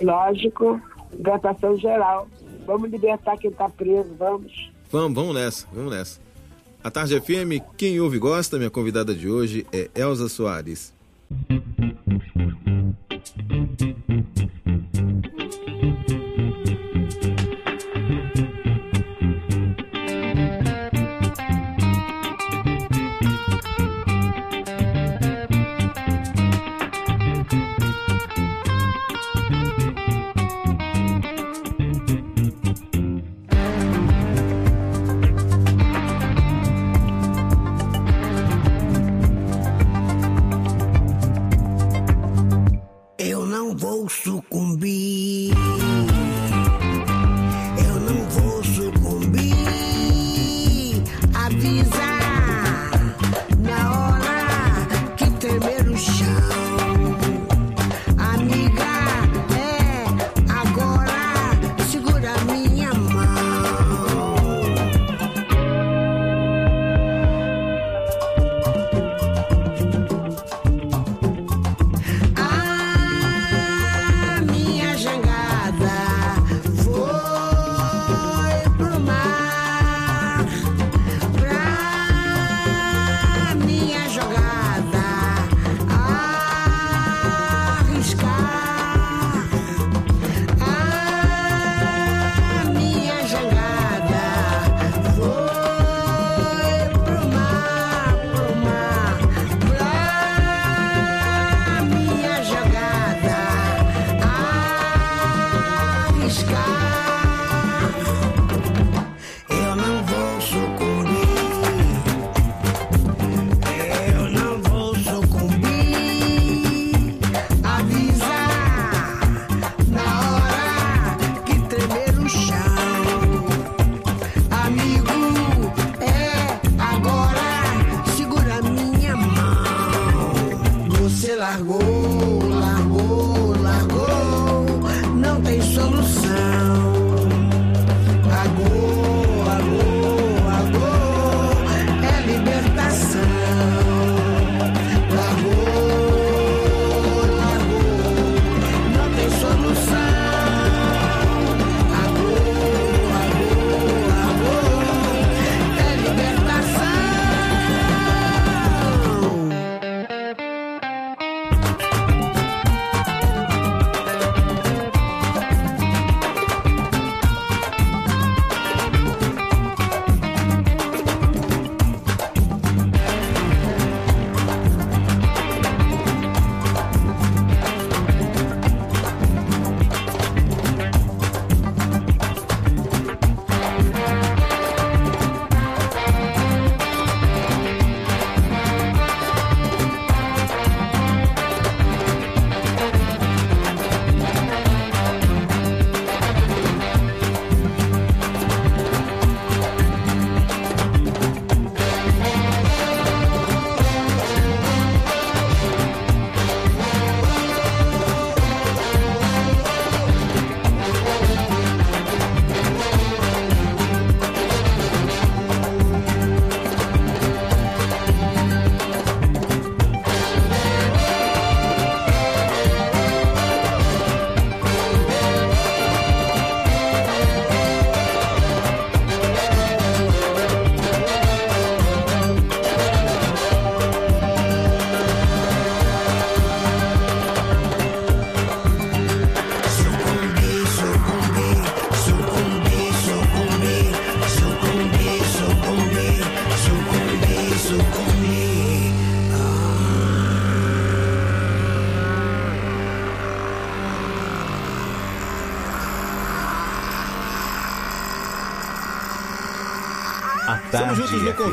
Lógico, 0.00 0.80
libertação 1.12 1.76
geral. 1.78 2.28
Vamos 2.66 2.90
libertar 2.90 3.36
quem 3.36 3.50
está 3.50 3.68
preso, 3.68 4.14
vamos. 4.18 4.70
Vamos, 4.90 5.14
vamos 5.14 5.34
nessa, 5.34 5.66
vamos 5.72 5.92
nessa. 5.92 6.20
A 6.82 6.90
Tarde 6.90 7.20
FM, 7.20 7.62
quem 7.76 8.00
ouve 8.00 8.18
gosta, 8.18 8.56
minha 8.56 8.70
convidada 8.70 9.14
de 9.14 9.28
hoje 9.28 9.66
é 9.72 9.90
Elza 9.94 10.28
Soares. 10.28 10.94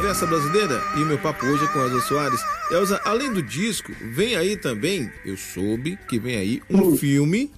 Conversa 0.08 0.26
Brasileira 0.26 0.82
e 0.96 1.04
o 1.04 1.06
meu 1.06 1.20
papo 1.20 1.46
hoje 1.46 1.66
é 1.66 1.68
com 1.68 1.80
Elza 1.80 2.00
Soares. 2.00 2.40
Elza, 2.72 3.02
além 3.04 3.30
do 3.34 3.44
disco, 3.44 3.92
vem 4.00 4.38
aí 4.38 4.56
também, 4.56 5.12
eu 5.26 5.36
soube 5.36 6.00
que 6.08 6.18
vem 6.18 6.38
aí 6.38 6.62
um 6.70 6.96
filme 6.96 7.52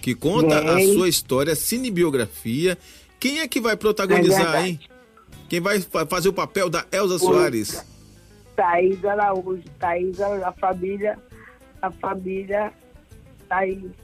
que 0.00 0.14
conta 0.14 0.60
a 0.60 0.80
sua 0.80 1.08
história, 1.08 1.56
cinebiografia. 1.56 2.78
Quem 3.18 3.40
é 3.40 3.48
que 3.48 3.60
vai 3.60 3.76
protagonizar, 3.76 4.38
verdade. 4.52 4.68
hein? 4.68 4.80
Quem 5.48 5.58
vai 5.60 5.80
fa- 5.80 6.06
fazer 6.06 6.28
o 6.28 6.32
papel 6.32 6.70
da 6.70 6.86
Elza 6.92 7.18
Soares? 7.18 7.84
Thaís 8.54 9.04
Araújo, 9.04 9.64
Thaís 9.80 10.20
a 10.20 10.52
família, 10.52 11.18
a 11.82 11.90
família 11.90 12.72
Thaís. 13.48 13.78
Marido, 13.78 13.96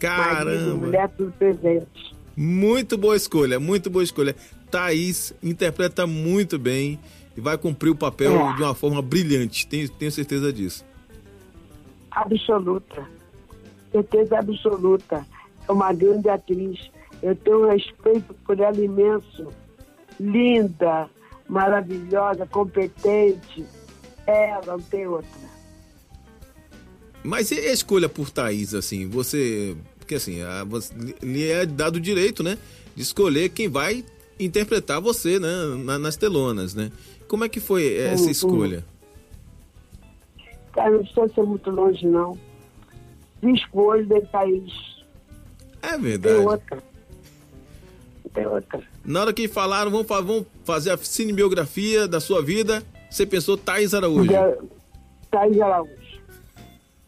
Caramba! 0.00 0.74
mulher 0.74 1.08
tudo 1.16 1.30
presente. 1.38 2.16
Muito 2.36 2.98
boa 2.98 3.16
escolha, 3.16 3.60
muito 3.60 3.88
boa 3.88 4.02
escolha. 4.02 4.34
Thaís 4.70 5.32
interpreta 5.42 6.06
muito 6.06 6.58
bem 6.58 6.98
e 7.36 7.40
vai 7.40 7.56
cumprir 7.58 7.90
o 7.90 7.96
papel 7.96 8.32
É. 8.32 8.54
de 8.56 8.62
uma 8.62 8.74
forma 8.74 9.00
brilhante, 9.02 9.66
tenho, 9.66 9.88
tenho 9.88 10.10
certeza 10.10 10.52
disso. 10.52 10.84
Absoluta. 12.10 13.06
Certeza 13.92 14.38
absoluta. 14.38 15.26
É 15.68 15.72
uma 15.72 15.92
grande 15.92 16.28
atriz. 16.28 16.90
Eu 17.22 17.34
tenho 17.36 17.64
um 17.66 17.70
respeito 17.70 18.34
por 18.46 18.58
ela 18.58 18.78
imenso. 18.82 19.48
Linda, 20.18 21.08
maravilhosa, 21.48 22.46
competente. 22.46 23.64
Ela 24.26 24.62
não 24.66 24.80
tem 24.80 25.06
outra. 25.06 25.46
Mas 27.22 27.50
e 27.50 27.58
a 27.58 27.72
escolha 27.72 28.08
por 28.08 28.30
Thaís, 28.30 28.72
assim, 28.74 29.08
você. 29.08 29.76
Porque 29.98 30.14
assim, 30.14 30.40
a, 30.42 30.64
você, 30.64 30.94
lhe 31.22 31.50
é 31.50 31.66
dado 31.66 31.96
o 31.96 32.00
direito, 32.00 32.42
né? 32.42 32.56
De 32.94 33.02
escolher 33.02 33.48
quem 33.48 33.68
vai 33.68 34.04
interpretar 34.38 35.00
você, 35.00 35.38
né? 35.38 35.48
na- 35.84 35.98
nas 35.98 36.16
telonas, 36.16 36.74
né? 36.74 36.90
Como 37.28 37.44
é 37.44 37.48
que 37.48 37.60
foi 37.60 37.96
essa 37.96 38.24
Uhum. 38.24 38.30
escolha? 38.30 38.84
Cara, 40.72 40.90
não 40.90 40.98
precisa 40.98 41.28
ser 41.34 41.42
muito 41.42 41.70
longe, 41.70 42.06
não. 42.06 42.38
Escolha 43.42 44.04
de 44.04 44.20
Thaís. 44.26 44.72
É 45.82 45.90
Tem 45.92 46.00
verdade. 46.00 46.34
outra. 46.44 46.82
Tem 48.34 48.46
outra. 48.46 48.82
Na 49.04 49.20
hora 49.22 49.32
que 49.32 49.48
falaram, 49.48 49.90
vamos, 49.90 50.06
vamos 50.06 50.46
fazer 50.64 50.90
a 50.90 50.96
cinebiografia 50.98 52.06
da 52.06 52.20
sua 52.20 52.42
vida, 52.42 52.82
você 53.10 53.24
pensou 53.24 53.56
Thaís 53.56 53.94
Araújo. 53.94 54.30
Da- 54.30 54.56
Thaís 55.30 55.60
Araújo. 55.60 55.92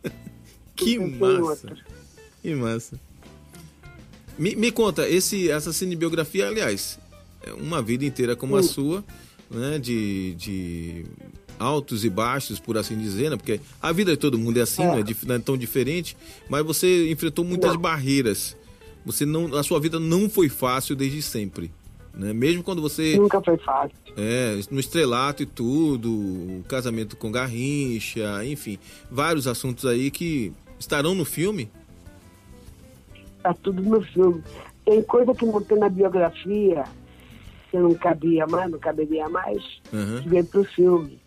Que 0.76 0.96
tem 0.96 1.08
massa. 1.18 1.76
que 2.40 2.54
massa. 2.54 3.00
Me, 4.38 4.54
me 4.54 4.70
conta, 4.70 5.08
esse, 5.08 5.50
essa 5.50 5.72
cinebiografia, 5.72 6.46
aliás, 6.46 6.98
é 7.00 7.07
uma 7.54 7.82
vida 7.82 8.04
inteira 8.04 8.36
como 8.36 8.56
a 8.56 8.62
sua, 8.62 9.04
né? 9.50 9.78
De, 9.78 10.34
de 10.34 11.04
altos 11.58 12.04
e 12.04 12.10
baixos, 12.10 12.60
por 12.60 12.78
assim 12.78 12.96
dizer, 12.96 13.30
né? 13.30 13.36
Porque 13.36 13.60
a 13.82 13.92
vida 13.92 14.12
de 14.12 14.16
todo 14.16 14.38
mundo 14.38 14.58
é 14.58 14.62
assim, 14.62 14.82
é. 14.82 14.86
Não, 14.86 14.98
é, 14.98 15.04
não, 15.26 15.34
é, 15.34 15.38
tão 15.38 15.56
diferente, 15.56 16.16
mas 16.48 16.64
você 16.64 17.10
enfrentou 17.10 17.44
muitas 17.44 17.72
não. 17.72 17.80
barreiras. 17.80 18.56
Você 19.04 19.24
não, 19.24 19.56
a 19.56 19.62
sua 19.62 19.80
vida 19.80 19.98
não 19.98 20.28
foi 20.28 20.48
fácil 20.48 20.94
desde 20.94 21.22
sempre. 21.22 21.70
Né? 22.14 22.32
Mesmo 22.32 22.62
quando 22.62 22.82
você. 22.82 23.16
Nunca 23.16 23.40
foi 23.40 23.56
fácil. 23.58 23.96
É, 24.16 24.58
no 24.70 24.80
estrelato 24.80 25.42
e 25.42 25.46
tudo, 25.46 26.10
o 26.10 26.64
casamento 26.68 27.16
com 27.16 27.30
Garrincha, 27.30 28.44
enfim, 28.44 28.78
vários 29.08 29.46
assuntos 29.46 29.86
aí 29.86 30.10
que 30.10 30.52
estarão 30.78 31.14
no 31.14 31.24
filme. 31.24 31.70
Tá 33.42 33.54
tudo 33.54 33.80
no 33.80 34.02
filme. 34.02 34.42
Tem 34.84 35.02
coisa 35.02 35.32
que 35.34 35.46
não 35.46 35.62
tem 35.62 35.78
na 35.78 35.88
biografia, 35.88 36.84
que 37.70 37.78
não 37.78 37.94
cabia 37.94 38.46
mais, 38.46 38.70
não 38.70 38.78
caberia 38.78 39.28
mais, 39.28 39.62
uhum. 39.92 40.22
que 40.22 40.28
veio 40.28 40.44
pro 40.44 40.64
filme. 40.64 41.18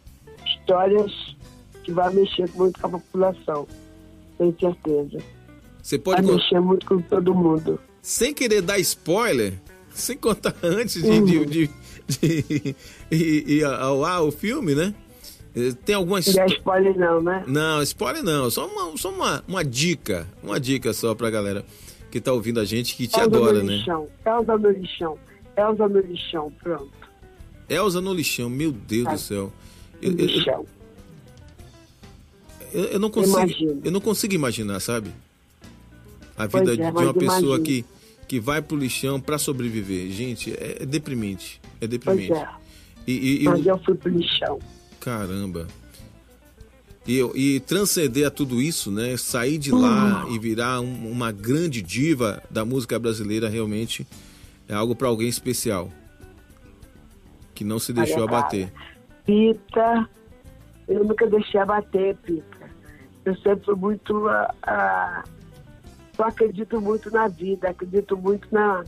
Histórias 0.45 1.11
que 1.83 1.91
vai 1.91 2.13
mexer 2.13 2.49
muito 2.55 2.79
com 2.79 2.87
a 2.87 2.89
população, 2.89 3.67
tenho 4.37 4.55
certeza. 4.59 5.19
Você 5.81 5.97
pode 5.97 6.21
vai 6.21 6.35
mexer 6.35 6.59
muito 6.59 6.85
com 6.85 7.01
todo 7.01 7.33
mundo. 7.33 7.79
Sem 8.01 8.33
querer 8.33 8.61
dar 8.61 8.79
spoiler, 8.79 9.53
sem 9.89 10.17
contar 10.17 10.55
antes 10.63 11.01
de, 11.01 11.09
uhum. 11.09 11.25
de, 11.25 11.45
de, 11.45 11.69
de, 12.07 12.75
ir 13.11 13.65
ao 13.65 14.03
ar 14.03 14.21
o 14.23 14.31
filme, 14.31 14.75
né? 14.75 14.93
Eh, 15.55 15.73
tem 15.85 15.95
algumas. 15.95 16.33
Não 16.33 16.43
é 16.43 16.47
spoiler, 16.47 16.97
não, 16.97 17.21
né? 17.21 17.43
Não, 17.47 17.81
spoiler 17.83 18.23
não. 18.23 18.49
Só 18.49 18.67
uma, 18.67 18.97
só 18.97 19.09
uma, 19.09 19.43
uma 19.47 19.63
dica. 19.63 20.27
Uma 20.41 20.59
dica 20.59 20.93
só 20.93 21.13
pra 21.13 21.29
galera 21.29 21.65
que 22.09 22.19
tá 22.19 22.33
ouvindo 22.33 22.59
a 22.59 22.65
gente, 22.65 22.95
que 22.95 23.07
te 23.07 23.19
Elza 23.19 23.37
adora, 23.37 23.63
né? 23.63 23.77
Lixão. 23.77 24.07
Elza 24.25 24.57
no 24.57 24.69
lixão. 24.69 25.17
Elza 25.57 25.87
no 25.87 25.99
lixão, 25.99 26.51
pronto. 26.61 26.91
Elza 27.69 28.01
no 28.01 28.13
lixão, 28.13 28.49
meu 28.49 28.71
Deus 28.71 29.07
do 29.07 29.17
céu. 29.17 29.53
Eu, 30.01 30.11
lixão. 30.11 30.65
Eu, 32.73 32.83
eu, 32.85 32.99
não 32.99 33.09
consigo, 33.09 33.81
eu 33.83 33.91
não 33.91 34.01
consigo 34.01 34.33
imaginar, 34.33 34.79
sabe? 34.79 35.11
A 36.37 36.47
vida 36.47 36.73
é, 36.73 36.75
de 36.75 36.81
uma 36.81 37.13
pessoa 37.13 37.59
que 37.59 37.85
que 38.31 38.39
vai 38.39 38.61
pro 38.61 38.77
lixão 38.77 39.19
para 39.19 39.37
sobreviver. 39.37 40.09
Gente, 40.09 40.51
é, 40.51 40.77
é, 40.79 40.85
deprimente. 40.85 41.59
É 41.81 41.85
deprimente. 41.85 42.31
É. 42.31 42.47
E, 43.05 43.41
e, 43.41 43.43
Mas 43.43 43.65
eu, 43.65 43.75
eu 43.75 43.83
fui 43.83 43.93
pro 43.93 44.09
lixão. 44.09 44.57
Caramba. 45.01 45.67
E, 47.05 47.19
e 47.35 47.59
transcender 47.59 48.25
a 48.25 48.31
tudo 48.31 48.61
isso, 48.61 48.89
né? 48.89 49.17
Sair 49.17 49.57
de 49.57 49.69
lá 49.69 50.23
uhum. 50.23 50.33
e 50.33 50.39
virar 50.39 50.79
um, 50.79 51.11
uma 51.11 51.29
grande 51.29 51.81
diva 51.81 52.41
da 52.49 52.63
música 52.63 52.97
brasileira 52.97 53.49
realmente 53.49 54.07
é 54.71 54.75
algo 54.75 54.95
para 54.95 55.09
alguém 55.09 55.27
especial. 55.27 55.89
Que 57.53 57.63
não 57.63 57.77
se 57.77 57.91
deixou 57.91 58.23
Olha, 58.23 58.37
abater. 58.37 58.73
Pita, 59.25 60.09
eu 60.87 61.03
nunca 61.03 61.27
deixei 61.27 61.59
abater, 61.59 62.15
Pita. 62.17 62.71
Eu 63.25 63.35
sempre 63.37 63.65
fui 63.65 63.75
muito 63.75 64.27
a, 64.29 64.55
a 64.63 65.23
eu 66.17 66.25
acredito 66.25 66.79
muito 66.79 67.11
na 67.11 67.27
vida, 67.27 67.69
acredito 67.69 68.15
muito 68.15 68.47
na, 68.51 68.85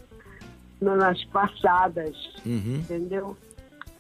na 0.80 0.96
nas 0.96 1.24
passadas, 1.26 2.16
uhum. 2.46 2.76
entendeu? 2.76 3.38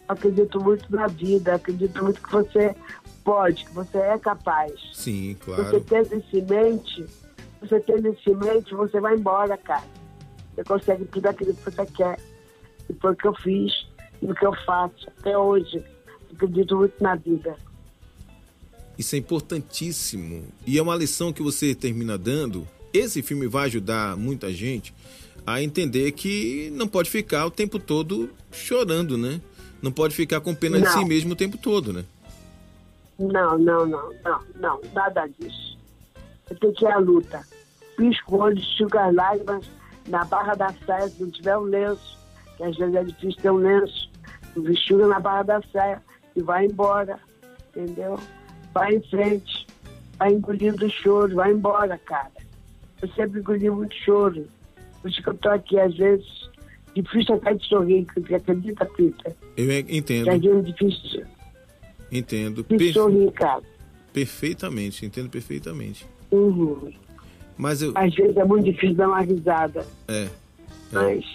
Acredito 0.07 0.61
muito 0.61 0.91
na 0.93 1.07
vida, 1.07 1.55
acredito 1.55 2.03
muito 2.03 2.21
que 2.21 2.31
você 2.31 2.75
pode, 3.23 3.65
que 3.65 3.73
você 3.73 3.97
é 3.97 4.17
capaz. 4.17 4.73
Sim, 4.93 5.35
claro. 5.39 5.63
Você 5.63 5.79
tendo 5.79 6.15
isso 6.15 6.37
em 6.37 6.45
mente, 6.45 7.05
você 7.61 7.79
tendo 7.79 8.09
isso 8.09 8.29
em 8.29 8.35
mente, 8.35 8.73
você 8.73 8.99
vai 8.99 9.15
embora, 9.15 9.57
cara. 9.57 10.02
Você 10.53 10.63
consegue 10.63 11.05
tudo 11.05 11.25
aquilo 11.27 11.53
que 11.53 11.63
você 11.63 11.85
quer. 11.85 12.19
E 12.89 12.93
foi 12.93 13.13
o 13.13 13.15
que 13.15 13.27
eu 13.27 13.33
fiz, 13.35 13.87
e 14.21 14.25
o 14.25 14.35
que 14.35 14.45
eu 14.45 14.53
faço 14.65 15.09
até 15.19 15.37
hoje. 15.37 15.83
Acredito 16.33 16.75
muito 16.75 17.01
na 17.01 17.15
vida. 17.15 17.55
Isso 18.97 19.15
é 19.15 19.19
importantíssimo. 19.19 20.45
E 20.65 20.77
é 20.77 20.81
uma 20.81 20.95
lição 20.95 21.33
que 21.33 21.41
você 21.41 21.73
termina 21.73 22.17
dando 22.17 22.67
esse 22.93 23.23
filme 23.23 23.47
vai 23.47 23.65
ajudar 23.65 24.15
muita 24.15 24.53
gente 24.53 24.93
a 25.45 25.61
entender 25.61 26.11
que 26.11 26.71
não 26.75 26.87
pode 26.87 27.09
ficar 27.09 27.45
o 27.45 27.51
tempo 27.51 27.79
todo 27.79 28.29
chorando, 28.51 29.17
né? 29.17 29.41
Não 29.81 29.91
pode 29.91 30.15
ficar 30.15 30.39
com 30.39 30.53
pena 30.53 30.77
não. 30.77 30.85
de 30.85 30.93
si 30.93 31.03
mesmo 31.03 31.33
o 31.33 31.35
tempo 31.35 31.57
todo, 31.57 31.91
né? 31.91 32.05
Não, 33.19 33.57
não, 33.57 33.85
não, 33.85 34.13
não, 34.23 34.39
não, 34.55 34.81
nada 34.93 35.27
disso. 35.27 35.77
Você 36.47 36.55
tem 36.55 36.71
que 36.71 36.85
ir 36.85 36.91
à 36.91 36.97
luta. 36.97 37.41
Pisco 37.97 38.35
o 38.35 38.39
olho, 38.39 38.57
enxuga 38.57 39.07
as 39.07 39.15
lágrimas 39.15 39.65
na 40.07 40.25
barra 40.25 40.55
da 40.55 40.73
saia, 40.85 41.07
se 41.07 41.21
não 41.23 41.31
tiver 41.31 41.57
um 41.57 41.63
lenço, 41.63 42.17
que 42.57 42.63
às 42.63 42.75
vezes 42.77 42.95
é 42.95 43.03
difícil 43.03 43.41
ter 43.41 43.51
um 43.51 43.57
lenço, 43.57 44.09
enxuga 44.57 45.07
na 45.07 45.19
barra 45.19 45.43
da 45.43 45.61
saia 45.71 46.01
e 46.35 46.41
vai 46.41 46.65
embora, 46.65 47.19
entendeu? 47.75 48.19
Vai 48.73 48.95
em 48.95 49.01
frente, 49.09 49.67
vai 50.17 50.33
engolindo 50.33 50.85
o 50.85 50.89
choro, 50.89 51.35
vai 51.35 51.51
embora, 51.51 51.97
cara 51.97 52.43
eu 53.03 53.09
sempre 53.09 53.39
engoli 53.41 53.69
muito 53.69 53.93
choro. 53.95 54.47
Por 55.01 55.11
isso 55.11 55.21
que 55.21 55.29
eu 55.29 55.33
tô 55.35 55.49
aqui, 55.49 55.77
às 55.77 55.95
vezes, 55.95 56.25
difícil 56.95 57.35
até 57.35 57.53
de 57.53 57.65
sorrir, 57.67 58.07
porque 58.13 58.33
acredita, 58.33 58.85
Pita? 58.85 59.35
Eu 59.57 59.71
entendo. 59.71 60.29
Às 60.29 60.41
vezes 60.41 60.57
é 60.57 60.71
difícil. 60.71 61.25
Entendo. 62.09 62.63
Difícil 62.63 62.77
Perfe... 62.77 62.93
sorrir, 62.93 63.31
cara. 63.33 63.63
Perfeitamente, 64.13 65.05
entendo 65.05 65.29
perfeitamente. 65.29 66.07
Uhum. 66.31 66.93
Mas 67.57 67.81
eu... 67.81 67.91
Às 67.95 68.13
vezes 68.13 68.35
é 68.35 68.43
muito 68.43 68.65
difícil 68.65 68.95
dar 68.95 69.07
uma 69.07 69.21
risada. 69.21 69.85
É. 70.07 70.23
é. 70.23 70.29
Mas... 70.91 71.25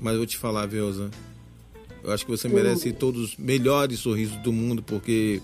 Mas 0.00 0.12
eu 0.14 0.18
vou 0.18 0.26
te 0.26 0.36
falar, 0.36 0.66
Velza. 0.66 1.10
Eu 2.02 2.12
acho 2.12 2.24
que 2.24 2.30
você 2.30 2.48
merece 2.48 2.92
todos 2.92 3.22
os 3.22 3.36
melhores 3.36 4.00
sorrisos 4.00 4.36
do 4.38 4.52
mundo, 4.52 4.82
porque 4.82 5.40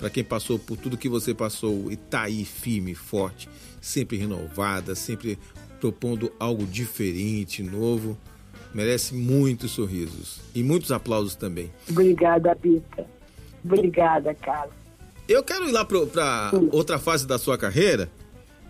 para 0.00 0.10
quem 0.10 0.24
passou 0.24 0.58
por 0.58 0.76
tudo 0.76 0.96
que 0.96 1.08
você 1.08 1.32
passou 1.32 1.90
e 1.92 1.96
tá 1.96 2.22
aí 2.22 2.44
firme, 2.44 2.94
forte, 2.94 3.48
sempre 3.80 4.16
renovada, 4.16 4.94
sempre 4.94 5.38
propondo 5.78 6.32
algo 6.40 6.66
diferente, 6.66 7.62
novo, 7.62 8.18
merece 8.74 9.14
muitos 9.14 9.70
sorrisos 9.70 10.40
e 10.54 10.62
muitos 10.62 10.90
aplausos 10.90 11.36
também. 11.36 11.70
Obrigada, 11.88 12.54
Bita. 12.54 13.06
Obrigada, 13.64 14.34
cara. 14.34 14.70
Eu 15.28 15.44
quero 15.44 15.68
ir 15.68 15.72
lá 15.72 15.84
para 15.84 16.50
outra 16.72 16.98
fase 16.98 17.26
da 17.26 17.38
sua 17.38 17.56
carreira, 17.56 18.10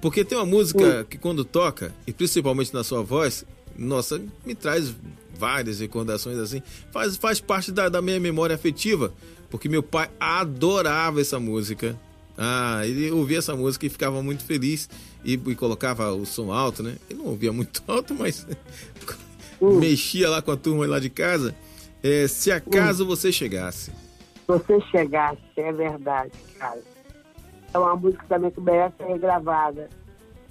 porque 0.01 0.25
tem 0.25 0.37
uma 0.37 0.47
música 0.47 1.05
que 1.09 1.19
quando 1.19 1.45
toca, 1.45 1.95
e 2.07 2.13
principalmente 2.13 2.73
na 2.73 2.83
sua 2.83 3.03
voz, 3.03 3.45
nossa, 3.77 4.21
me 4.45 4.55
traz 4.55 4.95
várias 5.39 5.81
recordações 5.81 6.39
assim, 6.39 6.63
faz, 6.93 7.17
faz 7.17 7.41
parte 7.41 7.73
da, 7.73 7.89
da 7.89 8.03
minha 8.03 8.21
memória 8.21 8.55
afetiva 8.55 9.13
porque 9.51 9.69
meu 9.69 9.83
pai 9.83 10.09
adorava 10.19 11.21
essa 11.21 11.39
música. 11.39 11.99
Ah, 12.39 12.81
ele 12.87 13.11
ouvia 13.11 13.39
essa 13.39 13.55
música 13.55 13.85
e 13.85 13.91
ficava 13.91 14.23
muito 14.23 14.45
feliz 14.45 14.89
e, 15.25 15.35
e 15.35 15.55
colocava 15.55 16.11
o 16.13 16.25
som 16.25 16.53
alto, 16.53 16.83
né? 16.83 16.97
Ele 17.11 17.19
não 17.19 17.27
ouvia 17.27 17.53
muito 17.53 17.83
alto, 17.91 18.15
mas 18.15 18.47
uh. 19.61 19.75
mexia 19.75 20.31
lá 20.31 20.41
com 20.41 20.53
a 20.53 20.57
turma 20.57 20.87
lá 20.87 21.01
de 21.01 21.11
casa. 21.11 21.55
É, 22.03 22.27
se 22.29 22.51
acaso 22.51 23.05
uh. 23.05 23.07
você 23.07 23.31
chegasse. 23.31 23.91
Você 24.47 24.81
chegasse, 24.91 25.41
é 25.57 25.73
verdade, 25.73 26.33
cara. 26.59 26.81
É 27.73 27.79
uma 27.79 27.97
música 27.97 28.25
também 28.29 28.51
que 28.51 28.61
merece 28.61 28.97
ser 28.97 29.07
regravada. 29.07 29.89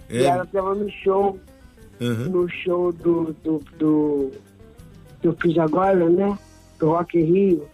É. 0.10 0.18
E 0.18 0.24
ela 0.24 0.44
estava 0.44 0.74
no 0.74 0.90
show, 0.90 1.40
uhum. 2.00 2.30
no 2.30 2.50
show 2.50 2.92
do, 2.92 3.34
do, 3.44 3.60
do, 3.78 4.32
que 5.22 5.28
eu 5.28 5.36
fiz 5.42 5.58
agora, 5.58 6.10
né? 6.10 6.38
Do 6.80 6.92
Rock 6.92 7.22
Rio 7.22 7.68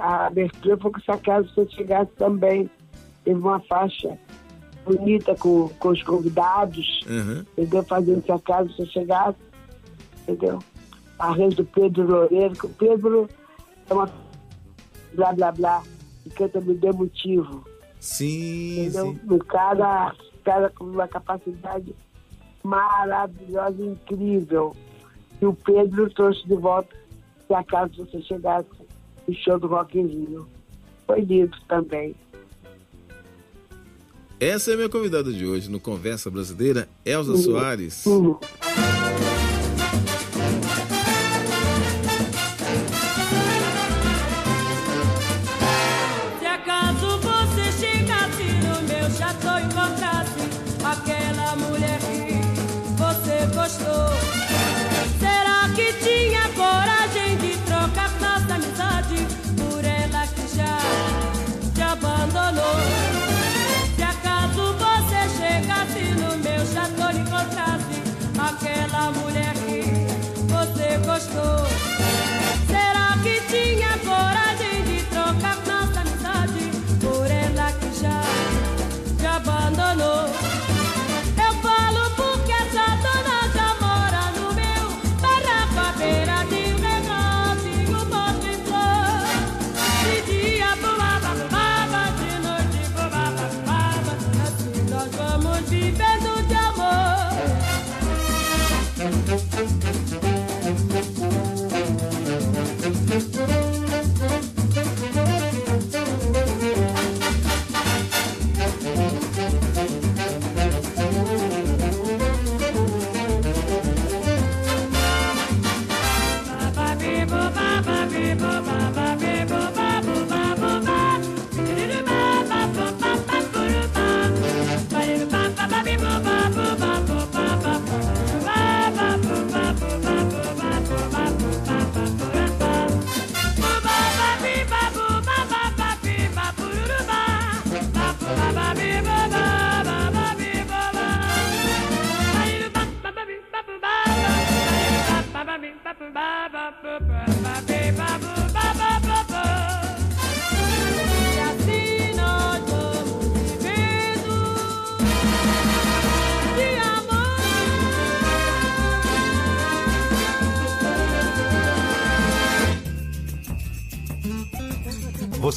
a 0.00 0.26
abertura 0.26 0.76
foi 0.78 0.92
que 0.92 1.02
se 1.02 1.10
acaso 1.10 1.48
você 1.54 1.68
chegasse 1.70 2.10
também. 2.16 2.70
Teve 3.22 3.38
uma 3.38 3.60
faixa 3.60 4.18
bonita 4.84 5.36
com, 5.36 5.68
com 5.78 5.88
os 5.90 6.02
convidados, 6.02 7.00
uhum. 7.06 7.44
entendeu? 7.52 7.82
Fazendo 7.84 8.24
se 8.24 8.32
acaso 8.32 8.74
você 8.74 8.86
chegasse, 8.86 9.38
entendeu? 10.22 10.58
A 11.18 11.32
rede 11.32 11.56
do 11.56 11.64
Pedro 11.66 12.06
Loureiro, 12.06 12.54
que 12.54 12.66
o 12.66 12.70
Pedro 12.70 13.28
é 13.88 13.94
uma 13.94 14.10
blá 15.12 15.32
blá 15.34 15.52
blá, 15.52 15.82
e 16.24 16.30
canta 16.30 16.60
Me 16.62 16.74
Dê 16.74 16.90
Motivo. 16.92 17.62
Sim, 18.00 18.86
entendeu? 18.86 19.16
sim. 19.28 19.38
Cara, 19.46 20.14
cara 20.42 20.70
com 20.70 20.84
uma 20.84 21.06
capacidade 21.06 21.94
maravilhosa, 22.64 23.82
incrível. 23.84 24.74
E 25.40 25.46
o 25.46 25.52
Pedro 25.54 26.10
trouxe 26.10 26.46
de 26.46 26.56
volta, 26.56 26.94
se 27.46 27.54
acaso 27.54 28.04
você 28.04 28.20
chegasse 28.22 28.68
o 29.26 29.34
show 29.34 29.58
do 29.58 29.66
Rock 29.66 29.98
in 29.98 30.06
Rio. 30.06 30.48
Foi 31.06 31.20
lindo 31.20 31.56
também. 31.68 32.14
Essa 34.38 34.70
é 34.70 34.74
a 34.74 34.76
minha 34.76 34.88
convidada 34.88 35.30
de 35.30 35.46
hoje 35.46 35.70
no 35.70 35.78
Conversa 35.78 36.30
Brasileira, 36.30 36.88
Elza 37.04 37.32
uhum. 37.32 37.36
Soares. 37.36 38.06
Uhum. 38.06 38.38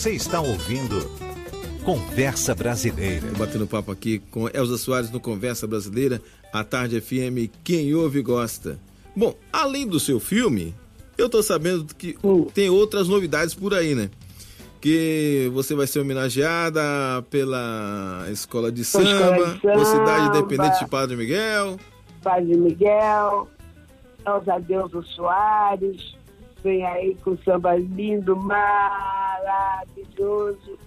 Você 0.03 0.11
está 0.11 0.41
ouvindo 0.41 1.09
Conversa 1.85 2.53
Brasileira. 2.53 3.25
Tô 3.25 3.37
batendo 3.37 3.65
papo 3.65 3.89
aqui 3.89 4.19
com 4.19 4.49
Elza 4.49 4.77
Soares 4.77 5.09
no 5.09 5.17
Conversa 5.17 5.65
Brasileira, 5.65 6.21
a 6.51 6.61
Tarde 6.61 6.99
FM, 6.99 7.49
quem 7.63 7.95
ouve 7.95 8.21
gosta. 8.21 8.77
Bom, 9.15 9.33
além 9.49 9.87
do 9.87 10.01
seu 10.01 10.19
filme, 10.19 10.75
eu 11.17 11.29
tô 11.29 11.41
sabendo 11.41 11.85
que 11.95 12.17
Hum. 12.21 12.43
tem 12.53 12.69
outras 12.69 13.07
novidades 13.07 13.55
por 13.55 13.73
aí, 13.73 13.95
né? 13.95 14.09
Que 14.81 15.49
você 15.53 15.73
vai 15.73 15.87
ser 15.87 16.01
homenageada 16.01 16.81
pela 17.29 18.25
Escola 18.29 18.69
de 18.73 18.81
Escola 18.81 19.05
Samba, 19.05 19.53
de 19.53 19.61
Samba. 19.61 19.77
Mocidade 19.77 20.37
Independente 20.37 20.79
de 20.79 20.89
Padre 20.89 21.15
Miguel. 21.15 21.79
Padre 22.21 22.57
Miguel, 22.57 23.47
Elza 24.27 24.59
Deuso 24.67 25.01
Soares, 25.15 26.13
vem 26.61 26.85
aí 26.85 27.15
com 27.23 27.37
samba 27.37 27.77
lindo, 27.77 28.35
maravilhoso, 29.43 30.77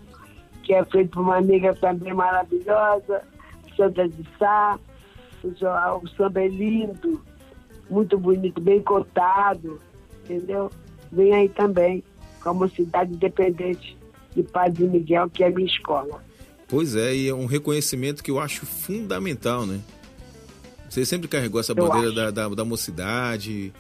que 0.62 0.74
é 0.74 0.84
feito 0.84 1.10
por 1.10 1.20
uma 1.20 1.36
amiga 1.36 1.74
também 1.74 2.12
maravilhosa, 2.12 3.22
Sandra 3.76 4.08
de 4.08 4.26
Sá. 4.38 4.78
O, 5.44 6.08
samba 6.08 6.40
é 6.40 6.48
lindo, 6.48 7.22
muito 7.88 8.18
bonito, 8.18 8.60
bem 8.60 8.82
cotado, 8.82 9.78
entendeu? 10.24 10.70
Vem 11.12 11.32
aí 11.32 11.48
também 11.48 12.02
com 12.42 12.48
a 12.50 12.54
Mocidade 12.54 13.12
Independente 13.12 13.96
de 14.34 14.42
Padre 14.42 14.84
Miguel, 14.88 15.30
que 15.30 15.44
é 15.44 15.46
a 15.46 15.50
minha 15.50 15.66
escola. 15.66 16.24
Pois 16.66 16.96
é, 16.96 17.14
e 17.14 17.28
é 17.28 17.34
um 17.34 17.46
reconhecimento 17.46 18.24
que 18.24 18.30
eu 18.30 18.40
acho 18.40 18.66
fundamental, 18.66 19.64
né? 19.64 19.80
Você 20.88 21.04
sempre 21.04 21.28
carregou 21.28 21.60
essa 21.60 21.74
bandeira 21.74 22.12
da, 22.12 22.30
da, 22.30 22.48
da 22.48 22.64
mocidade 22.64 23.72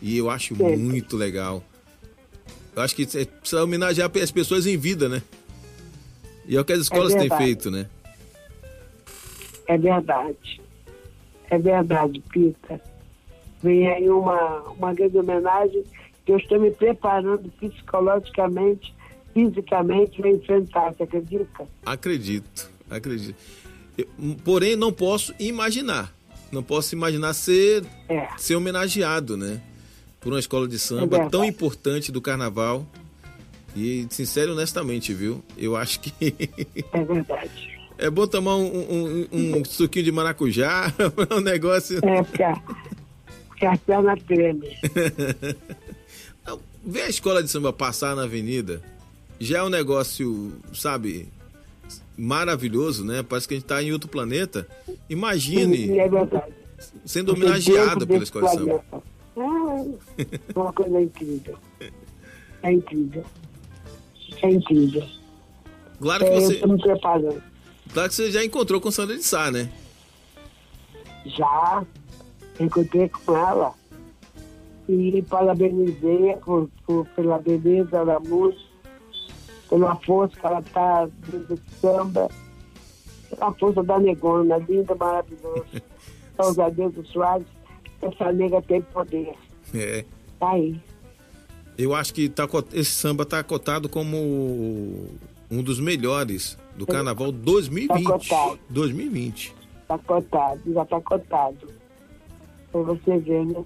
e 0.00 0.18
eu 0.18 0.30
acho 0.30 0.54
Sempre. 0.54 0.76
muito 0.76 1.16
legal. 1.16 1.64
Eu 2.78 2.82
acho 2.84 2.94
que 2.94 3.04
você 3.04 3.24
precisa 3.26 3.64
homenagear 3.64 4.08
as 4.22 4.30
pessoas 4.30 4.64
em 4.64 4.76
vida, 4.76 5.08
né? 5.08 5.20
E 6.46 6.56
é 6.56 6.60
o 6.60 6.64
que 6.64 6.72
as 6.72 6.78
escolas 6.82 7.12
têm 7.12 7.22
verdade. 7.22 7.44
feito, 7.44 7.72
né? 7.72 7.86
É 9.66 9.76
verdade. 9.76 10.60
É 11.50 11.58
verdade, 11.58 12.22
Pita. 12.30 12.80
Vem 13.60 13.88
aí 13.88 14.08
uma, 14.08 14.60
uma 14.78 14.94
grande 14.94 15.18
homenagem 15.18 15.82
que 16.24 16.30
eu 16.30 16.36
estou 16.36 16.60
me 16.60 16.70
preparando 16.70 17.50
psicologicamente, 17.58 18.94
fisicamente 19.34 20.20
para 20.20 20.30
enfrentar, 20.30 20.94
você 20.94 21.02
acredita? 21.02 21.66
Acredito, 21.84 22.70
acredito. 22.88 23.36
Eu- 23.96 24.06
porém, 24.44 24.76
não 24.76 24.92
posso 24.92 25.34
imaginar. 25.40 26.14
Não 26.52 26.62
posso 26.62 26.94
imaginar 26.94 27.34
ser, 27.34 27.84
É, 28.08 28.28
ser 28.36 28.54
homenageado, 28.54 29.36
né? 29.36 29.60
Por 30.20 30.32
uma 30.32 30.38
escola 30.40 30.66
de 30.66 30.78
samba 30.78 31.28
tão 31.30 31.44
importante 31.44 32.10
do 32.10 32.20
carnaval. 32.20 32.86
E, 33.76 34.06
sincero 34.10 34.50
e 34.50 34.54
honestamente, 34.54 35.12
viu? 35.14 35.42
Eu 35.56 35.76
acho 35.76 36.00
que 36.00 36.12
é 36.92 37.04
verdade. 37.04 37.78
É 37.98 38.08
bom 38.10 38.26
tomar 38.26 38.56
um, 38.56 39.26
um- 39.32 39.58
um 39.58 39.64
suquinho 39.64 40.04
de 40.04 40.12
maracujá, 40.12 40.92
um 41.36 41.40
negócio. 41.40 41.98
É, 42.02 42.22
porque 42.22 42.42
a, 42.42 42.54
porque 43.48 43.66
a 43.66 43.76
perna 43.76 44.16
treme. 44.16 44.76
Não, 46.46 46.60
Ver 46.84 47.02
a 47.02 47.08
escola 47.08 47.42
de 47.42 47.50
samba 47.50 47.72
passar 47.72 48.16
na 48.16 48.22
avenida 48.22 48.80
já 49.40 49.58
é 49.58 49.62
um 49.62 49.68
negócio, 49.68 50.52
sabe, 50.72 51.28
maravilhoso, 52.16 53.04
né? 53.04 53.22
Parece 53.22 53.46
que 53.46 53.54
a 53.54 53.56
gente 53.56 53.66
tá 53.66 53.82
em 53.82 53.92
outro 53.92 54.08
planeta. 54.08 54.66
Imagine 55.08 55.98
é 55.98 56.08
verdade. 56.08 56.52
sendo 57.04 57.32
homenageada 57.32 58.06
pela 58.06 58.22
escola 58.22 58.48
de 58.50 58.54
samba. 58.56 58.84
É 59.78 60.58
uma 60.58 60.72
coisa 60.72 61.00
incrível. 61.00 61.56
É 62.62 62.72
incrível. 62.72 63.24
É 64.42 64.50
incrível. 64.50 65.04
Claro 66.00 66.24
que 66.24 66.30
É, 66.30 66.36
eu 66.36 66.40
você, 66.40 66.66
me 66.66 66.78
preparando. 66.80 67.42
claro 67.92 68.08
que 68.08 68.14
você 68.14 68.30
já 68.30 68.44
encontrou 68.44 68.80
com 68.80 68.90
Sandra 68.90 69.16
de 69.16 69.22
Sá, 69.24 69.50
né? 69.50 69.70
Já 71.26 71.84
encontrei 72.60 73.08
com 73.08 73.36
ela 73.36 73.74
e 74.88 75.22
parabenizei 75.22 76.34
por, 76.44 76.68
por, 76.86 77.06
pela 77.08 77.38
beleza 77.38 78.04
da 78.04 78.18
música, 78.20 78.62
pela 79.68 79.96
força 79.96 80.38
que 80.38 80.46
ela 80.46 80.60
está 80.60 81.06
do 81.06 81.60
samba, 81.80 82.28
pela 83.28 83.52
força 83.54 83.82
da 83.82 83.98
negona, 83.98 84.56
linda, 84.58 84.94
maravilhosa. 84.94 85.82
Aos 86.38 86.58
adeus 86.58 86.94
do 86.94 87.04
Soares, 87.08 87.46
essa 88.00 88.32
nega 88.32 88.62
tem 88.62 88.80
poder. 88.80 89.34
É. 89.74 90.04
Tá 90.38 90.50
aí. 90.50 90.80
Eu 91.76 91.94
acho 91.94 92.12
que 92.12 92.28
tá, 92.28 92.48
esse 92.72 92.90
samba 92.90 93.24
tá 93.24 93.42
cotado 93.42 93.88
como 93.88 95.06
um 95.50 95.62
dos 95.62 95.78
melhores 95.78 96.58
do 96.76 96.86
Carnaval 96.86 97.30
2020. 97.30 98.04
Tá 98.04 98.12
cotado. 98.12 98.58
2020. 98.68 99.54
Tá 99.86 99.98
cotado, 99.98 100.60
já 100.72 100.84
tá 100.84 101.00
cotado. 101.00 101.68
Pra 102.70 102.82
você 102.82 103.18
ver, 103.18 103.46
né? 103.46 103.64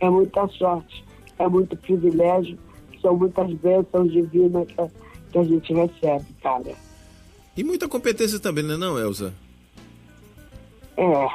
É 0.00 0.10
muita 0.10 0.46
sorte, 0.48 1.04
é 1.38 1.48
muito 1.48 1.76
privilégio, 1.76 2.58
são 3.00 3.16
muitas 3.16 3.52
bênçãos 3.54 4.10
divinas 4.10 4.66
que, 4.66 4.74
que 5.30 5.38
a 5.38 5.44
gente 5.44 5.72
recebe, 5.72 6.26
cara. 6.42 6.74
E 7.56 7.62
muita 7.62 7.88
competência 7.88 8.40
também, 8.40 8.64
né, 8.64 8.76
não, 8.76 8.98
Elza? 8.98 9.32
É, 10.96 11.28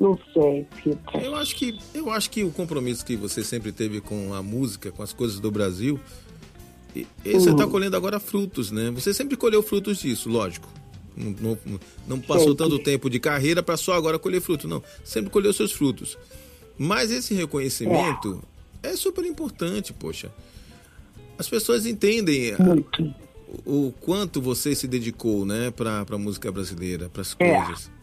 não 0.00 0.18
sei, 0.32 0.66
Pita. 0.82 1.18
Eu 1.18 1.34
acho 1.36 1.54
que 1.56 1.78
eu 1.94 2.10
acho 2.10 2.30
que 2.30 2.42
o 2.44 2.50
compromisso 2.50 3.04
que 3.04 3.16
você 3.16 3.42
sempre 3.44 3.72
teve 3.72 4.00
com 4.00 4.34
a 4.34 4.42
música, 4.42 4.90
com 4.90 5.02
as 5.02 5.12
coisas 5.12 5.38
do 5.40 5.50
Brasil, 5.50 5.98
e, 6.94 7.06
e 7.24 7.32
você 7.32 7.48
Uhum. 7.48 7.56
está 7.56 7.66
colhendo 7.66 7.96
agora 7.96 8.18
frutos, 8.20 8.70
né? 8.70 8.90
Você 8.90 9.14
sempre 9.14 9.36
colheu 9.36 9.62
frutos 9.62 9.98
disso, 9.98 10.28
lógico. 10.28 10.68
Não, 11.16 11.34
não- 11.40 11.80
não 12.08 12.20
passou 12.20 12.54
tanto 12.54 12.78
tempo 12.78 13.08
de 13.10 13.20
carreira 13.20 13.62
para 13.62 13.76
só 13.76 13.92
agora 13.94 14.18
colher 14.18 14.40
frutos, 14.40 14.68
não. 14.68 14.82
Sempre 15.04 15.30
colheu 15.30 15.52
seus 15.52 15.70
frutos. 15.72 16.16
Mas 16.78 17.10
esse 17.10 17.34
reconhecimento 17.34 18.42
é, 18.82 18.96
super 18.96 19.24
importante, 19.24 19.92
poxa. 19.92 20.32
As 21.38 21.48
pessoas 21.48 21.86
entendem 21.86 22.52
a- 22.54 22.58
Muito. 22.58 23.14
o, 23.64 23.88
o 23.88 23.92
quanto 24.00 24.40
você 24.40 24.74
se 24.74 24.86
dedicou, 24.88 25.44
né, 25.44 25.70
para 25.70 26.04
a 26.08 26.18
música 26.18 26.50
brasileira, 26.50 27.08
para 27.08 27.22
as 27.22 27.36
É. 27.38 27.54
coisas. 27.64 27.88
É 27.88 28.01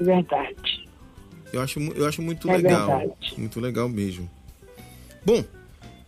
verdade. 0.00 0.86
eu 1.52 1.60
acho, 1.60 1.78
eu 1.80 2.06
acho 2.06 2.20
muito 2.22 2.48
É 2.50 2.56
legal. 2.56 2.86
verdade. 2.98 3.34
Muito 3.38 3.60
legal 3.60 3.88
mesmo. 3.88 4.28
Bom, 5.24 5.44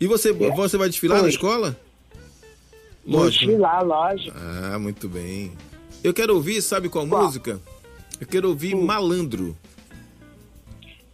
e 0.00 0.06
você, 0.06 0.30
É. 0.30 0.50
você 0.54 0.76
vai 0.76 0.88
desfilar 0.88 1.22
na 1.22 1.28
escola? 1.28 1.76
Lógico. 3.06 3.46
desfilar, 3.46 3.84
lógico. 3.84 4.36
Ah, 4.72 4.78
muito 4.78 5.08
bem. 5.08 5.52
Eu 6.04 6.12
quero 6.12 6.34
ouvir, 6.34 6.60
sabe 6.62 6.88
qual 6.88 7.06
Qual? 7.06 7.24
música? 7.24 7.58
Eu 8.20 8.26
quero 8.26 8.48
ouvir 8.48 8.74
Malandro. 8.76 9.56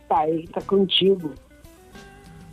Tá 0.09 0.21
aí, 0.21 0.47
tá 0.49 0.61
contigo. 0.63 1.33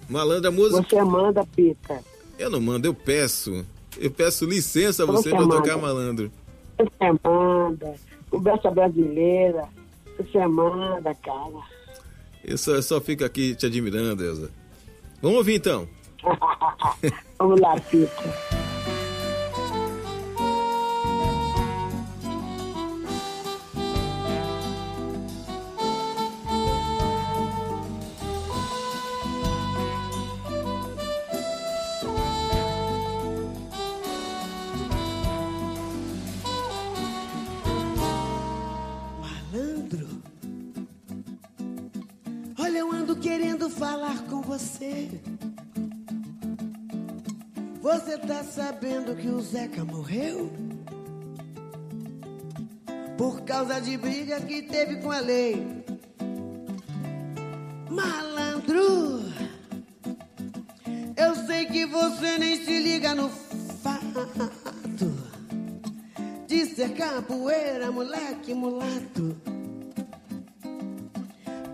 Malandro, 0.08 0.48
a 0.50 0.52
música. 0.52 0.84
Você 0.88 1.04
manda, 1.04 1.46
Pita. 1.56 2.00
Eu 2.38 2.50
não 2.50 2.62
mando, 2.62 2.88
eu 2.88 2.94
peço. 2.94 3.66
Eu 3.98 4.12
peço 4.12 4.46
licença 4.46 5.04
a 5.04 5.06
você 5.06 5.30
Você 5.30 5.36
para 5.36 5.48
tocar 5.48 5.78
Malandro. 5.78 6.32
Você 6.78 7.20
manda. 7.24 7.96
Conversa 8.30 8.72
brasileira. 8.72 9.68
Você 10.22 10.46
manda, 10.48 11.16
cara. 11.16 11.64
Eu 12.44 12.58
só, 12.58 12.72
eu 12.72 12.82
só 12.84 13.00
fico 13.00 13.24
aqui 13.24 13.56
te 13.56 13.66
admirando, 13.66 14.24
Elza. 14.24 14.52
Vamos 15.22 15.38
ouvir 15.38 15.56
então. 15.56 15.88
Vamos 17.38 17.60
lá, 17.60 17.80
Pita. 17.80 18.61
Você 47.82 48.18
tá 48.18 48.44
sabendo 48.44 49.16
que 49.16 49.28
o 49.28 49.40
Zeca 49.40 49.86
morreu? 49.86 50.52
Por 53.16 53.42
causa 53.42 53.80
de 53.80 53.96
briga 53.96 54.42
que 54.42 54.64
teve 54.64 54.96
com 54.96 55.12
a 55.12 55.20
lei. 55.20 55.84
Malandro, 57.92 59.22
eu 61.16 61.36
sei 61.46 61.68
que 61.68 61.86
você 61.86 62.40
nem 62.40 62.66
se 62.66 62.80
liga 62.80 63.14
no 63.14 63.30
fato 63.30 64.28
de 66.48 66.66
ser 66.66 66.96
capoeira, 66.96 67.92
moleque 67.92 68.56
mulato. 68.56 69.51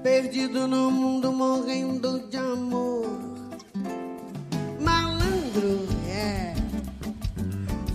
Perdido 0.04 0.68
no 0.68 0.90
mundo, 0.92 1.32
morrendo 1.34 2.28
de 2.30 2.38
amor. 2.38 3.08
Malandro, 4.80 5.88
é. 6.08 6.54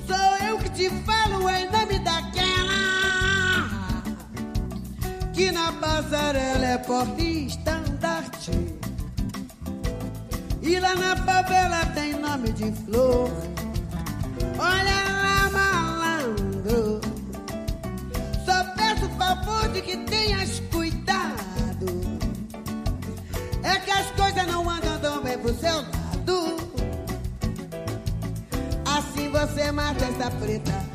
Sou 0.06 0.48
eu 0.48 0.58
que 0.58 0.68
te 0.70 0.90
falo 1.04 1.48
em 1.48 1.70
nome 1.70 1.98
daquela. 2.00 4.02
Que 5.32 5.50
na 5.52 5.72
passarela 5.72 6.64
é 6.66 6.78
porta 6.78 7.22
estandarte. 7.22 8.50
E 10.60 10.78
lá 10.78 10.94
na 10.94 11.16
favela 11.16 11.86
tem 11.86 12.12
nome 12.14 12.52
de 12.52 12.70
flor. 12.84 13.30
Olha 14.58 14.91
seu. 25.62 25.84
Assim 28.84 29.30
você 29.30 29.70
mata 29.70 30.04
essa 30.04 30.28
preta. 30.32 30.91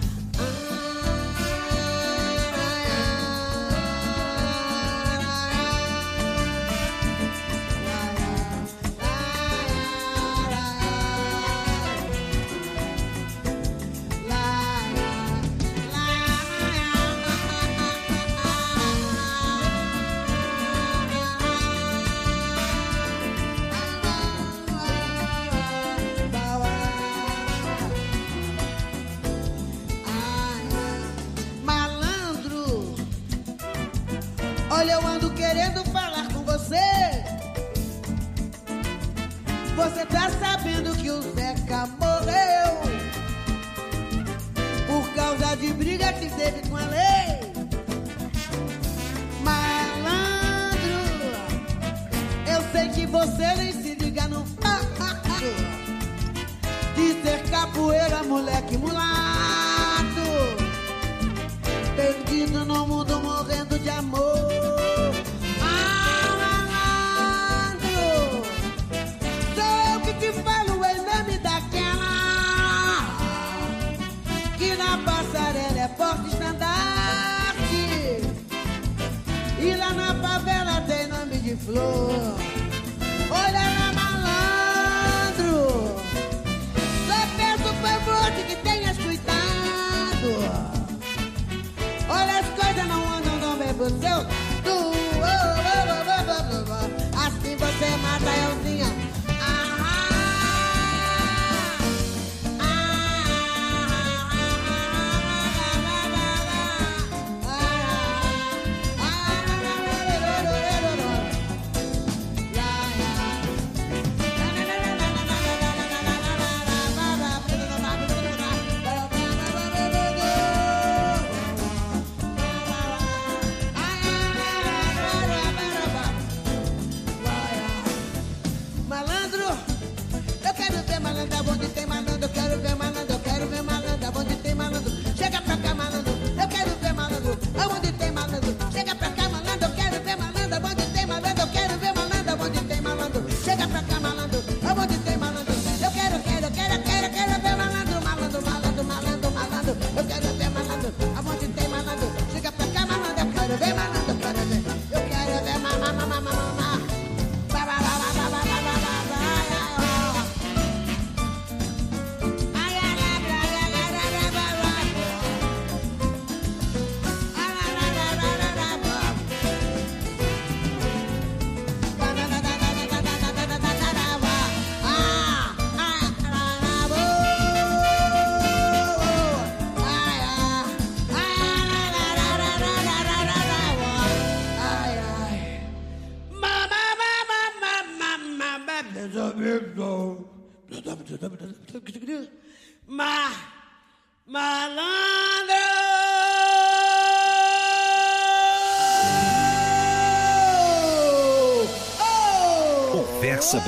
Moleque 58.38 58.78
mulato. 58.78 59.17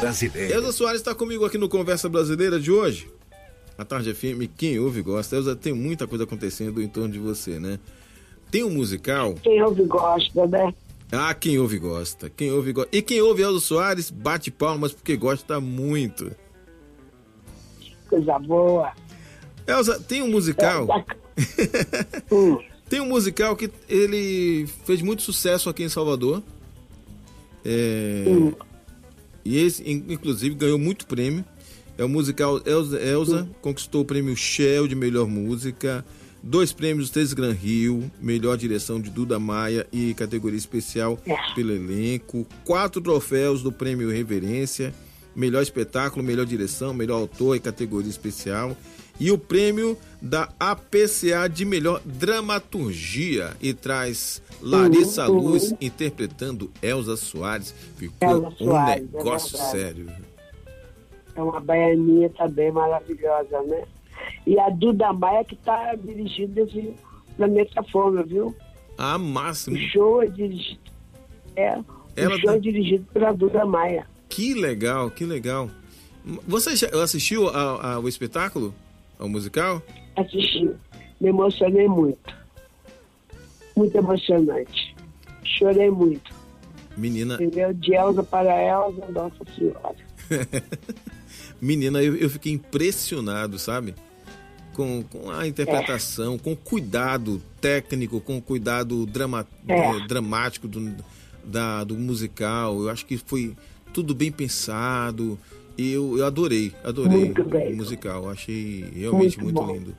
Brasileira. 0.09 0.55
Elza 0.55 0.71
Soares 0.71 1.01
está 1.01 1.13
comigo 1.13 1.45
aqui 1.45 1.57
no 1.57 1.69
Conversa 1.69 2.09
Brasileira 2.09 2.59
de 2.59 2.71
hoje. 2.71 3.07
A 3.77 3.85
Tarde 3.85 4.13
FM, 4.13 4.49
quem 4.57 4.79
ouve 4.79 5.01
gosta. 5.01 5.35
Elza, 5.35 5.55
tem 5.55 5.73
muita 5.73 6.07
coisa 6.07 6.23
acontecendo 6.23 6.81
em 6.81 6.87
torno 6.87 7.13
de 7.13 7.19
você, 7.19 7.59
né? 7.59 7.79
Tem 8.51 8.63
um 8.63 8.69
musical. 8.71 9.35
Quem 9.35 9.61
ouve 9.63 9.83
gosta, 9.85 10.47
né? 10.47 10.73
Ah, 11.11 11.33
quem 11.33 11.57
ouve 11.59 11.77
gosta. 11.77 12.29
Quem 12.29 12.51
ouve 12.51 12.73
gosta. 12.73 12.89
E 12.95 13.01
quem 13.01 13.21
ouve 13.21 13.41
Elza 13.41 13.59
Soares 13.59 14.09
bate 14.09 14.51
palmas 14.51 14.91
porque 14.91 15.15
gosta 15.15 15.59
muito. 15.61 16.31
Coisa 18.09 18.39
boa. 18.39 18.91
Elza, 19.67 19.99
tem 19.99 20.21
um 20.21 20.29
musical. 20.29 20.87
Hum, 22.29 22.59
Tem 22.89 22.99
um 22.99 23.05
musical 23.05 23.55
que 23.55 23.71
ele 23.87 24.67
fez 24.83 25.01
muito 25.01 25.21
sucesso 25.21 25.69
aqui 25.69 25.83
em 25.83 25.89
Salvador. 25.89 26.43
É, 27.63 28.25
hum. 28.27 28.51
E 29.45 29.57
esse, 29.57 29.83
in- 29.83 30.05
inclusive, 30.09 30.55
ganhou 30.55 30.77
muito 30.79 31.05
prêmio. 31.05 31.43
É 31.97 32.03
o 32.03 32.09
musical 32.09 32.61
Elza, 32.65 32.99
Elza 33.01 33.49
conquistou 33.61 34.01
o 34.01 34.05
prêmio 34.05 34.35
Shell 34.35 34.87
de 34.87 34.95
melhor 34.95 35.27
música, 35.27 36.05
dois 36.41 36.71
prêmios 36.71 37.09
Três 37.09 37.33
Gran 37.33 37.51
Rio, 37.51 38.09
melhor 38.21 38.57
direção 38.57 39.01
de 39.01 39.09
Duda 39.09 39.37
Maia 39.37 39.85
e 39.91 40.13
categoria 40.13 40.57
especial 40.57 41.19
pelo 41.55 41.71
elenco, 41.73 42.47
quatro 42.63 43.01
troféus 43.01 43.61
do 43.61 43.69
prêmio 43.71 44.09
Reverência, 44.09 44.93
melhor 45.35 45.61
espetáculo, 45.61 46.23
melhor 46.25 46.45
direção, 46.45 46.93
melhor 46.93 47.15
autor 47.17 47.57
e 47.57 47.59
categoria 47.59 48.09
especial, 48.09 48.77
e 49.19 49.31
o 49.31 49.37
prêmio 49.37 49.97
da 50.21 50.49
APCA 50.59 51.47
de 51.47 51.65
melhor 51.65 52.01
dramaturgia 52.05 53.55
e 53.61 53.73
traz 53.73 54.41
Larissa 54.61 55.29
Uhum. 55.29 55.39
Luz 55.39 55.73
interpretando 55.79 56.71
Elza 56.81 57.15
Soares. 57.17 57.73
Ficou 57.97 58.29
Elza 58.29 58.47
um 58.47 58.51
Soares, 58.51 59.07
é 59.13 59.17
negócio 59.17 59.57
verdade. 59.57 59.71
sério. 59.71 60.07
É 61.35 61.41
uma 61.41 61.59
baianinha 61.59 62.29
também 62.31 62.71
maravilhosa, 62.71 63.61
né? 63.63 63.83
E 64.45 64.59
a 64.59 64.69
Duda 64.69 65.13
Maia 65.13 65.43
que 65.45 65.55
está 65.55 65.95
dirigindo 65.95 66.59
esse 66.61 66.93
Planeta 67.37 67.81
Fome, 67.83 68.21
viu? 68.23 68.53
Ah, 68.97 69.17
máximo. 69.17 69.77
O 69.77 69.79
show 69.79 70.21
é 70.21 70.27
dirigido. 70.27 70.79
É. 71.55 71.79
Ela 72.15 72.35
o 72.35 72.39
show 72.39 72.49
tá... 72.49 72.55
é 72.55 72.59
dirigido 72.59 73.05
pela 73.13 73.31
Duda 73.31 73.65
Maia. 73.65 74.05
Que 74.27 74.53
legal, 74.53 75.09
que 75.09 75.25
legal. 75.25 75.69
Você 76.45 76.75
já 76.75 76.87
assistiu 77.01 77.47
ao, 77.47 77.85
ao 77.85 78.09
espetáculo? 78.09 78.75
Ao 79.19 79.27
musical? 79.27 79.83
Assisti. 80.15 80.71
Me 81.19 81.29
emocionei 81.29 81.87
muito. 81.87 82.33
Muito 83.75 83.95
emocionante. 83.97 84.95
Chorei 85.43 85.91
muito. 85.91 86.33
Menina. 86.95 87.35
Entendeu? 87.35 87.73
De 87.73 87.93
Elza 87.93 88.23
para 88.23 88.61
Elza, 88.61 89.05
Nossa 89.11 89.43
Senhora. 89.55 89.95
Menina, 91.61 92.01
eu, 92.01 92.15
eu, 92.15 92.29
fiquei 92.29 92.53
impressionado, 92.53 93.59
sabe? 93.59 93.93
Com, 94.73 95.03
com 95.03 95.29
a 95.29 95.45
interpretação, 95.45 96.35
é. 96.35 96.37
com 96.37 96.55
cuidado 96.55 97.41
técnico, 97.59 98.21
com 98.21 98.41
cuidado 98.41 99.05
drama, 99.05 99.45
é. 99.67 99.73
Eh, 99.73 100.07
dramático 100.07 100.67
do, 100.69 100.95
da, 101.43 101.83
do 101.83 101.97
musical. 101.97 102.79
Eu 102.81 102.89
acho 102.89 103.05
que 103.05 103.17
foi 103.17 103.55
tudo 103.91 104.15
bem 104.15 104.31
pensado. 104.31 105.37
E 105.79 105.93
eu, 105.93 106.17
eu 106.17 106.25
adorei, 106.25 106.73
adorei 106.83 107.31
o 107.71 107.77
musical. 107.77 108.29
Achei 108.29 108.83
realmente 108.93 109.41
muito, 109.41 109.63
muito 109.63 109.73
lindo. 109.73 109.95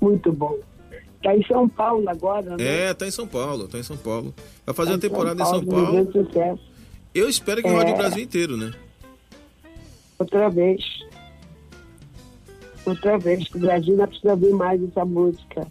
Muito 0.00 0.32
bom. 0.32 0.56
Tá 1.20 1.36
em 1.36 1.44
São 1.46 1.68
Paulo 1.68 2.08
agora, 2.08 2.56
né? 2.56 2.64
É, 2.64 2.94
tá 2.94 3.08
em 3.08 3.10
São 3.10 3.26
Paulo, 3.26 3.66
tá 3.66 3.80
em 3.80 3.82
São 3.82 3.96
Paulo. 3.96 4.32
Vai 4.64 4.72
fazer 4.72 4.90
tá 4.90 4.94
uma 4.94 5.00
temporada 5.00 5.42
em 5.42 5.46
São 5.46 5.64
Paulo. 5.64 5.98
Em 5.98 6.12
São 6.12 6.24
Paulo. 6.26 6.60
Eu 7.12 7.28
espero 7.28 7.60
que 7.60 7.66
é... 7.66 7.72
rode 7.72 7.90
o 7.90 7.96
Brasil 7.96 8.22
inteiro, 8.22 8.56
né? 8.56 8.72
Outra 10.16 10.48
vez. 10.48 10.84
Outra 12.86 13.18
vez, 13.18 13.48
que 13.48 13.56
o 13.56 13.60
Brasil 13.60 13.94
ainda 13.94 14.06
precisa 14.06 14.36
ver 14.36 14.52
mais 14.52 14.80
essa 14.80 15.04
música, 15.04 15.66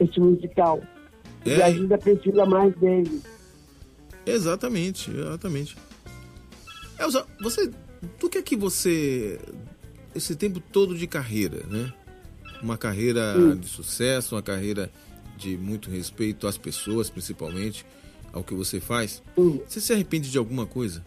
esse 0.00 0.18
musical. 0.18 0.80
O 1.44 1.50
é... 1.50 1.56
Brasil 1.56 1.82
ainda 1.82 1.98
precisa 1.98 2.46
mais 2.46 2.74
dele. 2.76 3.20
Exatamente, 4.24 5.10
exatamente. 5.10 5.76
Elza, 7.02 7.26
você. 7.40 7.70
Do 8.18 8.28
que 8.28 8.38
é 8.38 8.42
que 8.42 8.56
você. 8.56 9.38
Esse 10.14 10.36
tempo 10.36 10.60
todo 10.60 10.96
de 10.96 11.06
carreira, 11.06 11.64
né? 11.70 11.92
uma 12.62 12.78
carreira 12.78 13.34
Sim. 13.34 13.56
de 13.56 13.66
sucesso, 13.66 14.34
uma 14.36 14.42
carreira 14.42 14.90
de 15.36 15.56
muito 15.56 15.90
respeito 15.90 16.46
às 16.46 16.56
pessoas, 16.56 17.10
principalmente, 17.10 17.84
ao 18.32 18.44
que 18.44 18.54
você 18.54 18.80
faz. 18.80 19.22
Sim. 19.34 19.60
Você 19.66 19.80
se 19.80 19.92
arrepende 19.92 20.30
de 20.30 20.38
alguma 20.38 20.64
coisa? 20.64 21.04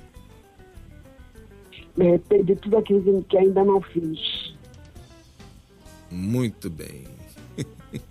Me 1.95 2.09
arrependo 2.09 2.43
de 2.43 2.55
tudo 2.57 2.77
aquilo 2.77 3.23
que 3.23 3.37
ainda 3.37 3.63
não 3.63 3.81
fiz. 3.81 4.53
Muito 6.11 6.69
bem. 6.69 7.05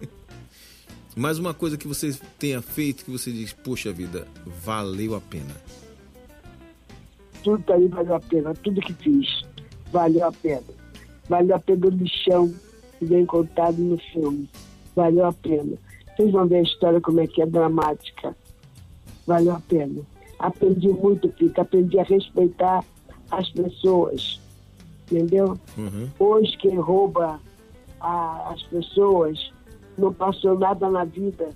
Mais 1.14 1.39
uma 1.39 1.53
coisa 1.53 1.76
que 1.76 1.87
você 1.87 2.16
tenha 2.39 2.62
feito 2.62 3.05
que 3.05 3.11
você 3.11 3.30
diz, 3.30 3.53
poxa 3.53 3.93
vida, 3.93 4.26
valeu 4.62 5.14
a 5.14 5.20
pena. 5.20 5.55
Tudo 7.45 7.73
aí 7.73 7.87
valeu 7.87 8.17
a 8.17 8.21
pena, 8.21 8.55
tudo 8.55 8.81
que 8.81 8.93
fiz 8.95 9.45
valeu 9.95 10.27
a 10.27 10.33
pena. 10.33 10.75
Valeu 11.29 11.55
a 11.55 11.61
pena 11.61 11.87
o 11.87 11.91
lixão, 11.91 12.53
bem 13.01 13.25
contado 13.25 13.79
no 13.79 13.97
filme. 14.13 14.51
Valeu 14.97 15.27
a 15.27 15.33
pena. 15.33 15.77
Vocês 16.17 16.33
vão 16.33 16.49
ver 16.49 16.57
a 16.57 16.63
história 16.63 17.01
como 17.01 17.21
é 17.21 17.27
que 17.29 17.41
é 17.41 17.47
dramática. 17.47 18.37
Valeu 19.25 19.55
a 19.55 19.61
pena. 19.61 20.03
Aprendi 20.41 20.89
muito, 20.89 21.29
Pica. 21.29 21.63
Aprendi 21.63 21.99
a 22.01 22.03
respeitar 22.03 22.85
as 23.31 23.49
pessoas. 23.51 24.41
Entendeu? 25.11 25.57
Uhum. 25.79 26.09
Hoje 26.19 26.57
quem 26.59 26.77
rouba 26.77 27.41
a, 28.01 28.53
as 28.53 28.63
pessoas 28.65 29.53
não 29.97 30.13
passou 30.13 30.59
nada 30.59 30.91
na 30.91 31.05
vida. 31.05 31.51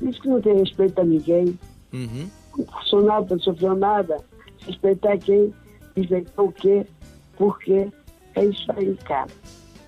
Isso 0.00 0.20
que 0.22 0.28
não 0.28 0.40
tem 0.40 0.56
respeito 0.56 1.00
a 1.00 1.04
ninguém. 1.04 1.58
Uhum. 1.92 2.28
Não 2.56 2.64
passou 2.64 3.02
nada, 3.02 3.34
não 3.34 3.42
sofreu 3.42 3.76
nada. 3.76 4.24
Respeitar 4.66 5.18
quem, 5.18 5.52
respeitar 5.96 6.42
o 6.42 6.52
quê, 6.52 6.86
por 7.36 7.58
quê. 7.58 7.88
É 8.34 8.44
isso 8.44 8.70
aí, 8.72 8.96
cara. 9.04 9.30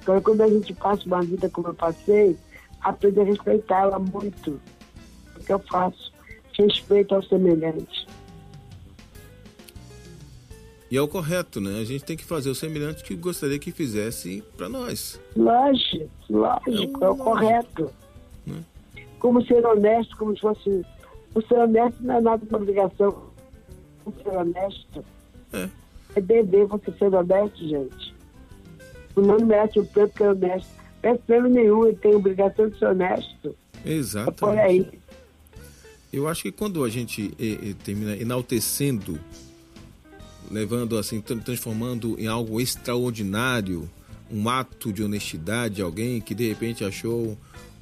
Então, 0.03 0.20
quando 0.20 0.43
a 0.43 0.49
gente 0.49 0.72
passa 0.74 1.05
uma 1.07 1.22
vida 1.22 1.49
como 1.51 1.68
eu 1.68 1.74
passei, 1.74 2.37
aprende 2.81 3.20
a 3.20 3.24
respeitá-la 3.24 3.99
muito. 3.99 4.61
O 5.37 5.45
que 5.45 5.53
eu 5.53 5.59
faço? 5.59 6.12
Respeito 6.57 7.14
ao 7.14 7.22
semelhante. 7.24 8.07
E 10.91 10.97
é 10.97 11.03
o 11.03 11.09
correto, 11.09 11.61
né? 11.61 11.81
A 11.81 11.85
gente 11.85 12.05
tem 12.05 12.16
que 12.16 12.24
fazer 12.24 12.49
o 12.49 12.55
semelhante 12.55 13.03
que 13.03 13.16
gostaria 13.16 13.59
que 13.59 13.72
fizesse 13.72 14.43
para 14.57 14.68
nós. 14.68 15.20
Lógico, 15.37 16.09
lógico, 16.31 17.05
é, 17.05 17.07
é 17.07 17.11
o 17.11 17.16
correto. 17.16 17.91
Né? 18.47 18.62
Como 19.18 19.45
ser 19.45 19.66
honesto, 19.66 20.16
como 20.16 20.35
se 20.35 20.41
fosse. 20.41 20.87
O 21.35 21.43
ser 21.43 21.59
honesto 21.59 22.01
não 22.01 22.14
é 22.16 22.20
nada 22.20 22.47
de 22.47 22.55
obrigação. 22.55 23.26
O 24.07 24.13
ser 24.23 24.37
honesto 24.37 25.05
é. 25.53 25.69
é 26.15 26.21
dever 26.21 26.67
você 26.67 26.93
ser 26.93 27.13
honesto, 27.13 27.59
gente. 27.69 28.15
Não 29.17 29.39
mete 29.39 29.81
o 29.81 29.85
peso 29.85 30.13
que 30.13 30.23
é 30.23 30.31
honesto. 30.31 30.69
Mete 31.03 31.21
pelo 31.27 31.49
nenhum, 31.49 31.87
ele 31.87 31.97
tem 31.97 32.15
obrigação 32.15 32.69
de 32.69 32.79
ser 32.79 32.87
honesto. 32.87 33.57
Exatamente. 33.85 34.29
É 34.29 34.41
por 34.41 34.59
aí. 34.59 35.01
Eu 36.13 36.29
acho 36.29 36.43
que 36.43 36.53
quando 36.53 36.85
a 36.85 36.89
gente 36.89 37.35
eh, 37.39 37.71
eh, 37.71 37.75
termina 37.85 38.17
enaltecendo, 38.17 39.19
levando 40.51 40.97
assim, 40.97 41.21
transformando 41.21 42.19
em 42.19 42.27
algo 42.27 42.61
extraordinário, 42.61 43.89
um 44.31 44.49
ato 44.49 44.93
de 44.93 45.03
honestidade 45.03 45.77
de 45.77 45.83
alguém 45.83 46.21
que 46.21 46.35
de 46.35 46.49
repente 46.49 46.85
achou 46.85 47.37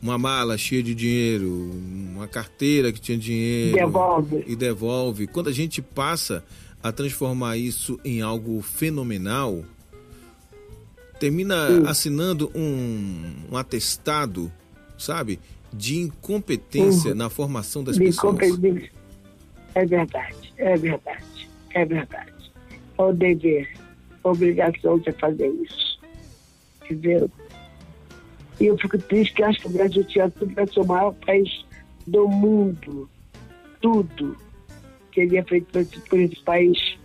uma 0.04 0.18
mala 0.18 0.58
cheia 0.58 0.82
de 0.82 0.94
dinheiro, 0.94 1.70
uma 2.14 2.28
carteira 2.28 2.92
que 2.92 3.00
tinha 3.00 3.16
dinheiro 3.16 3.74
devolve. 3.74 4.44
e 4.46 4.54
devolve. 4.54 5.26
Quando 5.26 5.48
a 5.48 5.52
gente 5.52 5.80
passa 5.80 6.44
a 6.82 6.92
transformar 6.92 7.56
isso 7.56 7.98
em 8.04 8.20
algo 8.20 8.60
fenomenal, 8.60 9.64
termina 11.18 11.68
Sim. 11.68 11.86
assinando 11.86 12.52
um, 12.54 13.32
um, 13.50 13.56
atestado, 13.56 14.52
sabe, 14.98 15.40
de 15.72 15.96
incompetência 15.96 17.12
uhum. 17.12 17.16
na 17.16 17.30
formação 17.30 17.82
das 17.82 17.96
de 17.96 18.04
pessoas. 18.04 18.36
É 19.74 19.86
verdade, 19.86 20.52
é 20.58 20.76
verdade, 20.76 21.50
é 21.70 21.84
verdade. 21.86 22.52
É 22.98 23.02
o 23.02 23.10
dever, 23.10 23.72
a 24.22 24.28
obrigação 24.28 24.98
de 24.98 25.10
fazer 25.12 25.48
isso. 25.48 25.98
Entendeu? 26.84 27.30
E 28.60 28.66
eu 28.66 28.78
fico 28.78 28.98
triste 28.98 29.34
que 29.34 29.42
acho 29.42 29.60
que 29.60 29.66
o 29.66 29.70
Brasil 29.70 30.04
tinha 30.04 30.30
tudo 30.30 30.54
para 30.54 30.66
ser 30.66 30.80
o 30.80 30.86
maior 30.86 31.12
país 31.26 31.64
do 32.06 32.28
mundo. 32.28 33.08
Tudo 33.80 34.36
que 35.10 35.20
ele 35.20 35.36
é 35.36 35.42
feito 35.44 35.70
por 35.70 35.80
esse, 35.80 36.00
por 36.00 36.18
esse 36.18 36.42
país. 36.42 36.98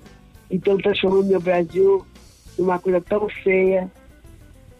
Então 0.50 0.78
transformando 0.78 1.28
meu 1.28 1.42
Brasil 1.42 2.06
numa 2.58 2.80
coisa 2.80 3.00
tão 3.02 3.30
feia, 3.30 3.90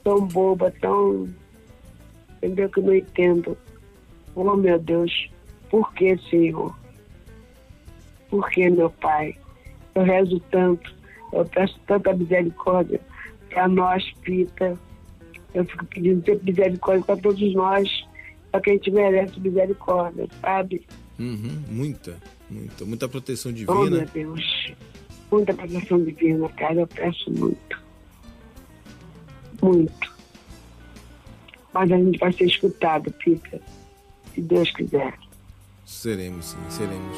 tão 0.04 0.26
boba, 0.28 0.72
tão. 0.82 1.28
Entendeu? 2.38 2.70
Que 2.70 2.80
eu 2.80 2.84
não 2.84 2.96
entendo. 2.96 3.58
Oh, 4.36 4.56
meu 4.56 4.80
Deus, 4.80 5.30
por 5.70 5.94
que, 5.94 6.18
Senhor? 6.30 6.76
Por 8.30 8.50
que, 8.50 8.70
meu 8.70 8.90
Pai? 8.90 9.36
Eu 9.96 10.04
rezo 10.04 10.40
tanto, 10.52 10.96
eu 11.34 11.46
peço 11.46 11.80
tanta 11.86 12.14
misericórdia 12.14 13.02
para 13.50 13.68
nós, 13.68 14.04
Pita. 14.22 14.78
Eu 15.54 15.66
fico 15.66 15.86
pedindo 15.86 16.24
sempre 16.26 16.52
misericórdia 16.52 17.06
para 17.06 17.18
todos 17.18 17.54
nós, 17.54 18.08
para 18.52 18.62
quem 18.62 18.74
a 18.74 18.76
gente 18.78 18.92
merece 18.92 19.40
misericórdia, 19.40 20.28
sabe? 20.42 20.86
Uhum, 21.20 21.64
muita, 21.68 22.18
muita, 22.50 22.86
muita 22.86 23.10
proteção 23.10 23.52
divina. 23.52 23.80
Oh, 23.80 23.90
meu 23.90 24.06
Deus, 24.06 24.74
muita 25.32 25.54
proteção 25.54 26.04
divina, 26.04 26.48
cara, 26.50 26.82
eu 26.82 26.88
peço 26.88 27.32
muito 27.32 27.90
muito. 29.62 30.14
Mas 31.74 31.92
a 31.92 31.98
gente 31.98 32.18
vai 32.18 32.32
ser 32.34 32.46
escutado, 32.46 33.12
Pica, 33.14 33.62
se 34.34 34.42
Deus 34.42 34.72
quiser. 34.72 35.14
Seremos, 35.86 36.46
sim, 36.46 36.58
seremos. 36.70 37.18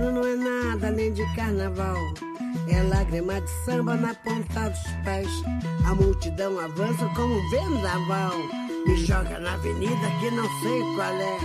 choro 0.00 0.12
não 0.12 0.26
é 0.26 0.36
nada 0.36 0.88
além 0.88 1.12
de 1.12 1.24
carnaval. 1.34 1.96
É 2.68 2.82
lágrima 2.82 3.40
de 3.40 3.50
samba 3.64 3.94
na 3.96 4.14
ponta 4.14 4.70
dos 4.70 4.80
pés. 5.04 5.28
A 5.86 5.94
multidão 5.94 6.58
avança 6.58 7.06
como 7.14 7.34
um 7.34 7.50
vendaval. 7.50 8.32
Me 8.86 8.96
joga 9.04 9.38
na 9.38 9.54
avenida 9.54 10.10
que 10.20 10.30
não 10.30 10.48
sei 10.60 10.80
qual 10.94 11.14
é. 11.14 11.38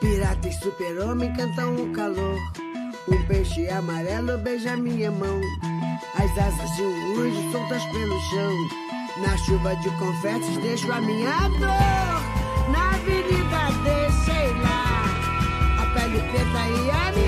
Pirata 0.00 0.48
e 0.48 0.52
super-homem 0.52 1.32
cantam 1.34 1.74
o 1.76 1.92
calor. 1.92 2.38
Um 3.08 3.22
peixe 3.26 3.68
amarelo 3.68 4.38
beija 4.38 4.76
minha 4.76 5.10
mão. 5.10 5.40
As 6.14 6.30
asas 6.38 6.76
de 6.76 6.82
um 6.82 7.20
anjo 7.20 7.52
soltas 7.52 7.84
pelo 7.86 8.20
chão. 8.30 8.54
Na 9.22 9.36
chuva 9.38 9.74
de 9.76 9.90
confetes 9.98 10.56
deixo 10.58 10.90
a 10.92 11.00
minha 11.00 11.48
dor. 11.48 12.72
Na 12.72 12.90
avenida 12.94 13.68
deixei 13.84 14.52
lá. 14.62 15.04
A 15.82 15.86
pele 15.94 16.20
preta 16.20 16.68
e 16.68 16.90
a 16.90 17.12
minha 17.12 17.27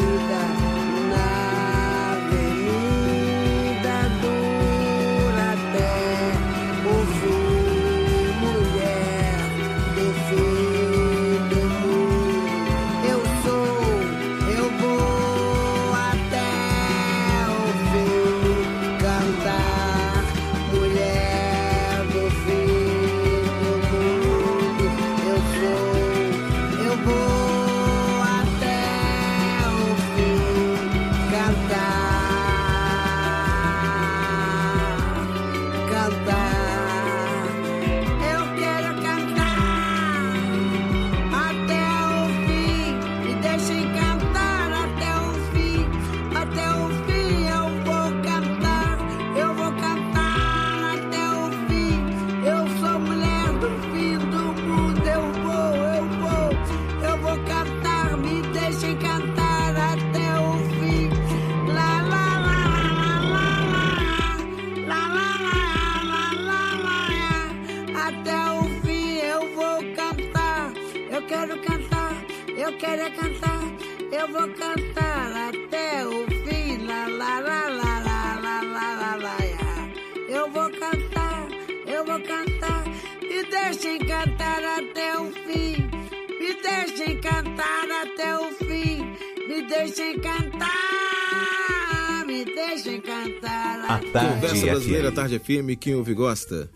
FM. 95.11 95.15
Tarde 95.15 95.39
FM, 95.39 95.77
quem 95.79 95.95
ouve 95.95 96.13
gosta. 96.13 96.69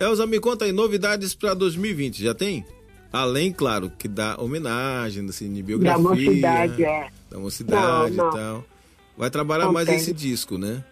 Elza, 0.00 0.26
me 0.26 0.40
conta 0.40 0.64
aí, 0.64 0.72
novidades 0.72 1.34
para 1.34 1.54
2020, 1.54 2.22
já 2.22 2.34
tem? 2.34 2.64
Além, 3.12 3.52
claro, 3.52 3.90
que 3.98 4.08
dá 4.08 4.36
homenagem, 4.40 5.26
assim, 5.28 5.52
de 5.52 5.62
biografia. 5.62 6.02
Da 6.02 6.08
mocidade, 6.08 6.84
é. 6.84 7.08
Da 7.30 7.38
mocidade 7.38 8.16
Não, 8.16 8.24
não. 8.24 8.30
e 8.30 8.34
tal. 8.36 8.64
Vai 9.16 9.30
trabalhar 9.30 9.66
Não 9.66 9.72
mais 9.72 9.86
tem. 9.86 9.96
esse 9.96 10.12
disco, 10.12 10.56
né? 10.58 10.84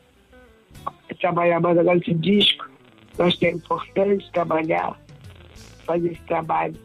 trabalhar 1.20 1.58
mais 1.60 1.76
agora 1.76 1.98
esse 1.98 2.14
disco. 2.14 2.64
Nós 3.18 3.34
que 3.34 3.46
é 3.46 3.50
importante 3.50 4.30
trabalhar, 4.32 5.00
fazer 5.84 6.12
esse 6.12 6.22
trabalho, 6.22 6.76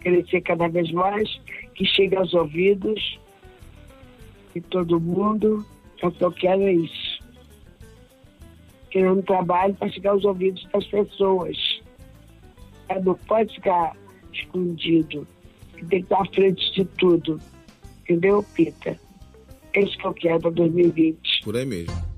crescer 0.00 0.40
cada 0.40 0.68
vez 0.68 0.90
mais, 0.92 1.28
que 1.74 1.84
chegue 1.84 2.16
aos 2.16 2.32
ouvidos 2.32 3.18
de 4.54 4.60
todo 4.62 4.98
mundo. 4.98 5.64
O 6.02 6.10
que 6.10 6.24
eu 6.24 6.32
quero 6.32 6.62
é 6.62 6.72
isso. 6.72 7.03
Querendo 8.94 9.18
um 9.18 9.22
trabalho 9.22 9.74
para 9.74 9.88
chegar 9.88 10.12
aos 10.12 10.24
ouvidos 10.24 10.64
das 10.72 10.86
pessoas. 10.86 11.82
É, 12.88 13.00
não 13.00 13.16
pode 13.26 13.52
ficar 13.52 13.96
escondido. 14.32 15.26
Tem 15.74 15.88
que 15.88 15.96
estar 15.96 16.22
à 16.22 16.26
frente 16.26 16.72
de 16.74 16.84
tudo. 16.84 17.40
Entendeu, 18.02 18.44
Pita? 18.54 18.96
É 19.72 19.80
isso 19.80 19.98
que 19.98 20.06
eu 20.06 20.14
quero 20.14 20.38
para 20.42 20.50
2020. 20.52 21.40
Por 21.42 21.56
aí 21.56 21.66
mesmo. 21.66 22.13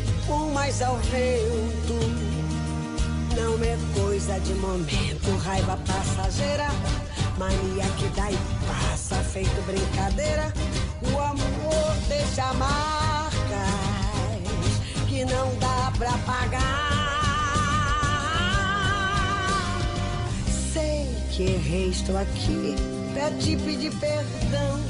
Feito 0.00 0.20
espumas 0.20 0.82
ao 0.82 0.96
vento. 0.96 1.94
Não 3.36 3.54
é 3.64 3.76
coisa 3.94 4.38
de 4.40 4.54
momento, 4.54 5.36
raiva 5.44 5.78
passageira, 5.86 6.68
mania 7.38 7.84
que 7.98 8.08
dá 8.08 8.30
e 8.30 8.38
passa, 8.66 9.16
feito 9.16 9.62
brincadeira. 9.66 10.52
O 11.02 11.18
amor 11.18 11.96
deixa 12.08 12.52
marcas 12.54 13.30
que 15.08 15.24
não 15.24 15.54
dá 15.58 15.92
pra 15.96 16.12
pagar. 16.18 16.90
Sei 20.72 21.06
que 21.30 21.42
errei, 21.42 21.90
estou 21.90 22.16
aqui 22.18 22.74
pra 23.14 23.30
te 23.32 23.56
pedir 23.56 23.92
perdão. 23.96 24.80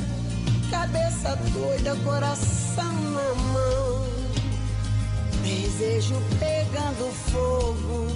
Cabeça 0.71 1.37
doida, 1.53 1.97
coração 2.05 2.93
na 2.93 3.35
mão. 3.53 3.90
Desejo 5.51 6.15
pegando 6.39 7.13
fogo. 7.33 8.07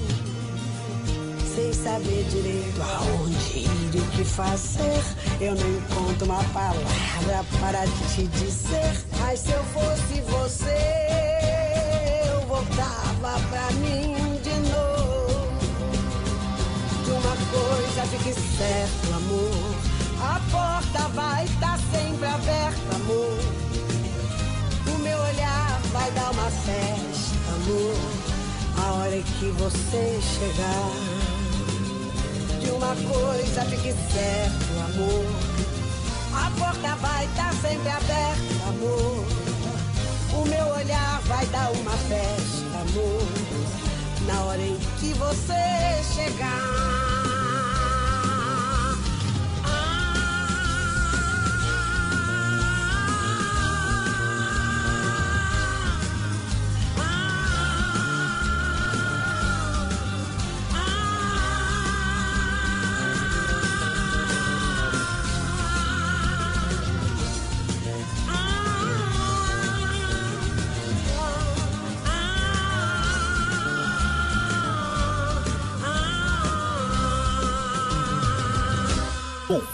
Sem 1.52 1.72
saber 1.72 2.24
direito 2.30 2.80
aonde 2.80 3.58
ir 3.58 3.90
e 3.92 3.98
o 3.98 4.06
que 4.12 4.24
fazer. 4.24 5.02
Eu 5.40 5.56
não 5.56 5.68
encontro 5.68 6.26
uma 6.26 6.44
palavra 6.52 7.44
para 7.60 7.84
te 8.14 8.28
dizer. 8.28 9.04
Mas 9.18 9.40
se 9.40 9.50
eu 9.50 9.64
fosse 9.64 10.20
você, 10.20 11.63
que 29.44 29.50
você 29.50 30.20
chegar. 30.22 30.90
De 32.62 32.70
uma 32.70 32.94
coisa 33.12 33.62
fique 33.66 33.92
certo, 34.10 34.72
amor. 34.86 35.26
A 36.32 36.50
porta 36.58 36.96
vai 36.96 37.26
estar 37.26 37.52
sempre 37.52 37.90
aberta, 37.90 38.68
amor. 38.68 39.24
O 40.32 40.48
meu 40.48 40.66
olhar 40.68 41.20
vai 41.24 41.44
dar 41.46 41.70
uma 41.72 41.90
festa, 41.92 42.78
amor. 42.80 43.22
Na 44.26 44.44
hora 44.44 44.62
em 44.62 44.78
que 44.98 45.12
você 45.12 46.02
chegar. 46.14 47.13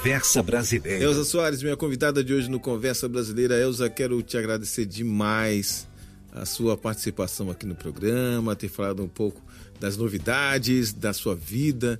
Conversa 0.00 0.42
Brasileira. 0.42 1.04
Elza 1.04 1.24
Soares, 1.24 1.62
minha 1.62 1.76
convidada 1.76 2.24
de 2.24 2.32
hoje 2.32 2.50
no 2.50 2.58
Conversa 2.58 3.06
Brasileira. 3.06 3.60
Elza, 3.60 3.90
quero 3.90 4.22
te 4.22 4.38
agradecer 4.38 4.86
demais 4.86 5.86
a 6.32 6.46
sua 6.46 6.74
participação 6.74 7.50
aqui 7.50 7.66
no 7.66 7.74
programa, 7.74 8.56
ter 8.56 8.70
falado 8.70 9.02
um 9.02 9.08
pouco 9.08 9.42
das 9.78 9.98
novidades, 9.98 10.94
da 10.94 11.12
sua 11.12 11.34
vida. 11.34 11.98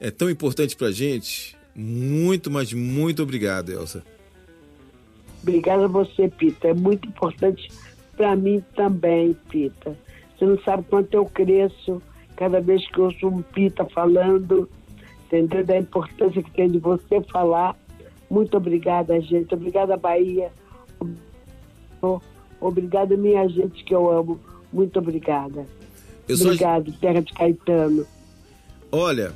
É 0.00 0.10
tão 0.10 0.30
importante 0.30 0.74
pra 0.74 0.90
gente. 0.90 1.54
Muito, 1.76 2.50
mas 2.50 2.72
muito 2.72 3.22
obrigado, 3.22 3.70
Elza. 3.70 4.02
Obrigada 5.42 5.84
a 5.84 5.88
você, 5.88 6.28
Pita. 6.28 6.68
É 6.68 6.74
muito 6.74 7.08
importante 7.08 7.68
para 8.16 8.34
mim 8.34 8.64
também, 8.74 9.36
Pita. 9.50 9.94
Você 10.38 10.46
não 10.46 10.58
sabe 10.62 10.82
quanto 10.88 11.12
eu 11.12 11.26
cresço 11.26 12.00
cada 12.36 12.58
vez 12.58 12.88
que 12.90 12.98
eu 12.98 13.04
ouço 13.04 13.28
um 13.28 13.42
Pita 13.42 13.84
falando, 13.84 14.66
entendeu? 15.36 15.64
Da 15.64 15.78
importância 15.78 16.42
que 16.42 16.50
tem 16.52 16.70
de 16.70 16.78
você 16.78 17.20
falar. 17.32 17.76
Muito 18.30 18.56
obrigada, 18.56 19.20
gente. 19.20 19.54
Obrigada, 19.54 19.96
Bahia. 19.96 20.50
Obrigada, 22.60 23.16
minha 23.16 23.46
gente 23.48 23.84
que 23.84 23.94
eu 23.94 24.10
amo. 24.10 24.40
Muito 24.72 24.98
obrigada. 24.98 25.66
Sou- 26.34 26.46
Obrigado, 26.48 26.92
Terra 26.92 27.20
de 27.22 27.32
Caetano. 27.32 28.06
Olha, 28.92 29.32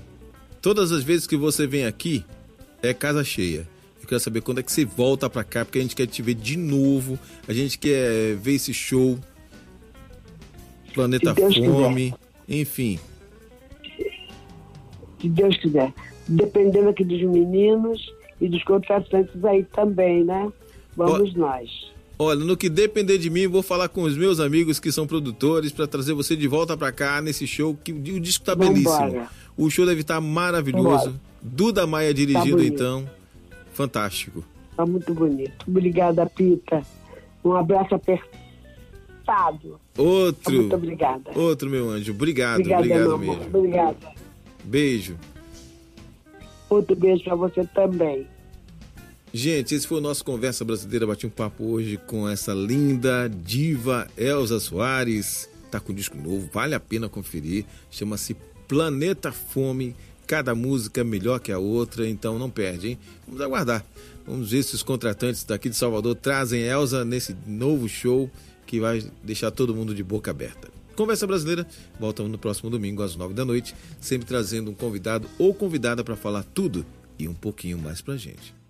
todas 0.61 0.93
as 0.93 1.03
vezes 1.03 1.27
que 1.27 1.37
você 1.37 1.67
vem 1.67 1.87
aqui, 1.87 2.25
é 2.83 2.93
casa 2.93 3.25
cheia. 3.25 3.67
Eu 4.01 4.07
quero 4.09 4.21
saber 4.21 4.41
quando 4.43 4.59
é 4.59 4.63
que 4.63 4.71
você 4.73 4.85
volta 4.85 5.31
pra 5.31 5.43
cá, 5.45 5.65
porque 5.65 5.79
a 5.79 5.83
gente 5.83 5.97
quer 5.97 6.07
te 6.07 6.21
ver 6.21 6.35
de 6.35 6.57
novo. 6.59 7.19
A 7.49 7.53
gente 7.53 7.79
quer 7.79 8.35
ver 8.37 8.55
esse 8.55 8.75
show. 8.75 9.19
Planeta 10.93 11.35
Fome. 11.35 12.13
Enfim. 12.49 12.99
Se 15.23 15.29
Deus 15.29 15.57
quiser. 15.57 15.91
Dependendo 16.29 16.91
aqui 16.91 17.03
dos 17.05 17.23
meninos 17.23 18.13
e 18.41 18.49
dos 18.49 18.63
contratantes 18.65 19.43
aí 19.45 19.65
também, 19.65 20.23
né? 20.25 20.53
Vamos 20.97 21.33
nós. 21.35 21.91
Olha, 22.19 22.45
no 22.45 22.57
que 22.57 22.69
depender 22.69 23.17
de 23.19 23.31
mim, 23.31 23.47
vou 23.47 23.63
falar 23.63 23.89
com 23.89 24.03
os 24.03 24.17
meus 24.17 24.39
amigos 24.39 24.79
que 24.79 24.93
são 24.93 25.07
produtores 25.07 25.73
pra 25.73 25.87
trazer 25.87 26.13
você 26.13 26.37
de 26.37 26.47
volta 26.47 26.77
pra 26.77 26.93
cá 26.93 27.21
nesse 27.21 27.47
show 27.47 27.75
que 27.83 27.93
o 27.93 28.21
disco 28.21 28.45
tá 28.45 28.55
Vambora. 28.55 29.07
belíssimo. 29.07 29.29
O 29.57 29.71
show 29.71 29.87
deve 29.87 30.03
estar 30.03 30.21
maravilhoso. 30.21 30.89
Vambora. 31.07 31.15
Duda 31.43 31.87
Maia 31.87 32.13
dirigindo 32.15 32.57
bonito. 32.59 32.75
então. 32.75 33.09
Fantástico. 33.73 34.45
Tá 34.77 34.87
muito 34.87 35.13
bonito. 35.15 35.65
Obrigada, 35.67 36.27
Pita. 36.27 36.83
Um 37.45 37.55
abraço 37.55 37.95
apertado. 37.95 39.81
Outro. 39.99 40.55
Muito 40.55 40.77
obrigada. 40.77 41.31
Outro 41.35 41.69
meu 41.69 41.91
anjo. 41.91 42.13
Obrigado, 42.13 42.61
Obrigada, 42.61 42.81
obrigado 42.83 43.09
meu 43.09 43.19
mesmo. 43.19 43.59
Obrigada. 43.59 44.22
Beijo. 44.65 45.17
Outro 46.69 46.97
beijo 46.97 47.25
pra 47.25 47.35
você 47.35 47.65
também. 47.75 48.27
Gente, 49.35 49.75
esse 49.75 49.87
foi 49.87 49.99
o 49.99 50.01
nosso 50.01 50.25
Conversa 50.25 50.65
Brasileira. 50.65 51.07
Bati 51.07 51.27
um 51.27 51.31
papo 51.31 51.65
hoje 51.65 51.99
com 52.07 52.29
essa 52.29 52.53
linda 52.53 53.29
diva 53.29 54.07
Elza 54.17 54.61
Soares. 54.61 55.49
Tá 55.71 55.81
com 55.81 55.93
um 55.93 55.95
disco 55.95 56.17
novo, 56.17 56.51
vale 56.53 56.75
a 56.75 56.81
pena 56.81 57.09
conferir. 57.09 57.65
Chama-se 57.91 58.37
Planeta 58.69 59.33
Fome. 59.33 59.97
Cada 60.27 60.55
música 60.55 61.03
melhor 61.03 61.41
que 61.41 61.51
a 61.51 61.59
outra, 61.59 62.09
então 62.09 62.39
não 62.39 62.49
perde, 62.49 62.89
hein? 62.89 62.99
Vamos 63.27 63.41
aguardar. 63.41 63.85
Vamos 64.27 64.51
ver 64.51 64.63
se 64.63 64.75
os 64.75 64.83
contratantes 64.83 65.45
daqui 65.45 65.69
de 65.69 65.77
Salvador 65.77 66.15
trazem 66.15 66.63
Elza 66.63 67.05
nesse 67.05 67.37
novo 67.47 67.89
show 67.89 68.31
que 68.67 68.81
vai 68.81 69.05
deixar 69.23 69.51
todo 69.51 69.75
mundo 69.75 69.95
de 69.95 70.03
boca 70.03 70.31
aberta. 70.31 70.69
Conversa 70.95 71.27
Brasileira 71.27 71.67
volta 71.99 72.23
no 72.23 72.39
próximo 72.39 72.71
domingo 72.71 73.03
às 73.03 73.17
nove 73.17 73.35
da 73.35 73.45
noite, 73.45 73.75
sempre 74.01 74.27
trazendo 74.27 74.71
um 74.71 74.75
convidado 74.75 75.29
ou 75.39 75.55
convidada 75.55 76.05
para 76.05 76.17
falar 76.17 76.45
tudo 76.45 76.85
e 77.19 77.29
um 77.29 77.35
pouquinho 77.35 77.79
mais 77.79 78.01
pra 78.01 78.17
gente. 78.17 78.62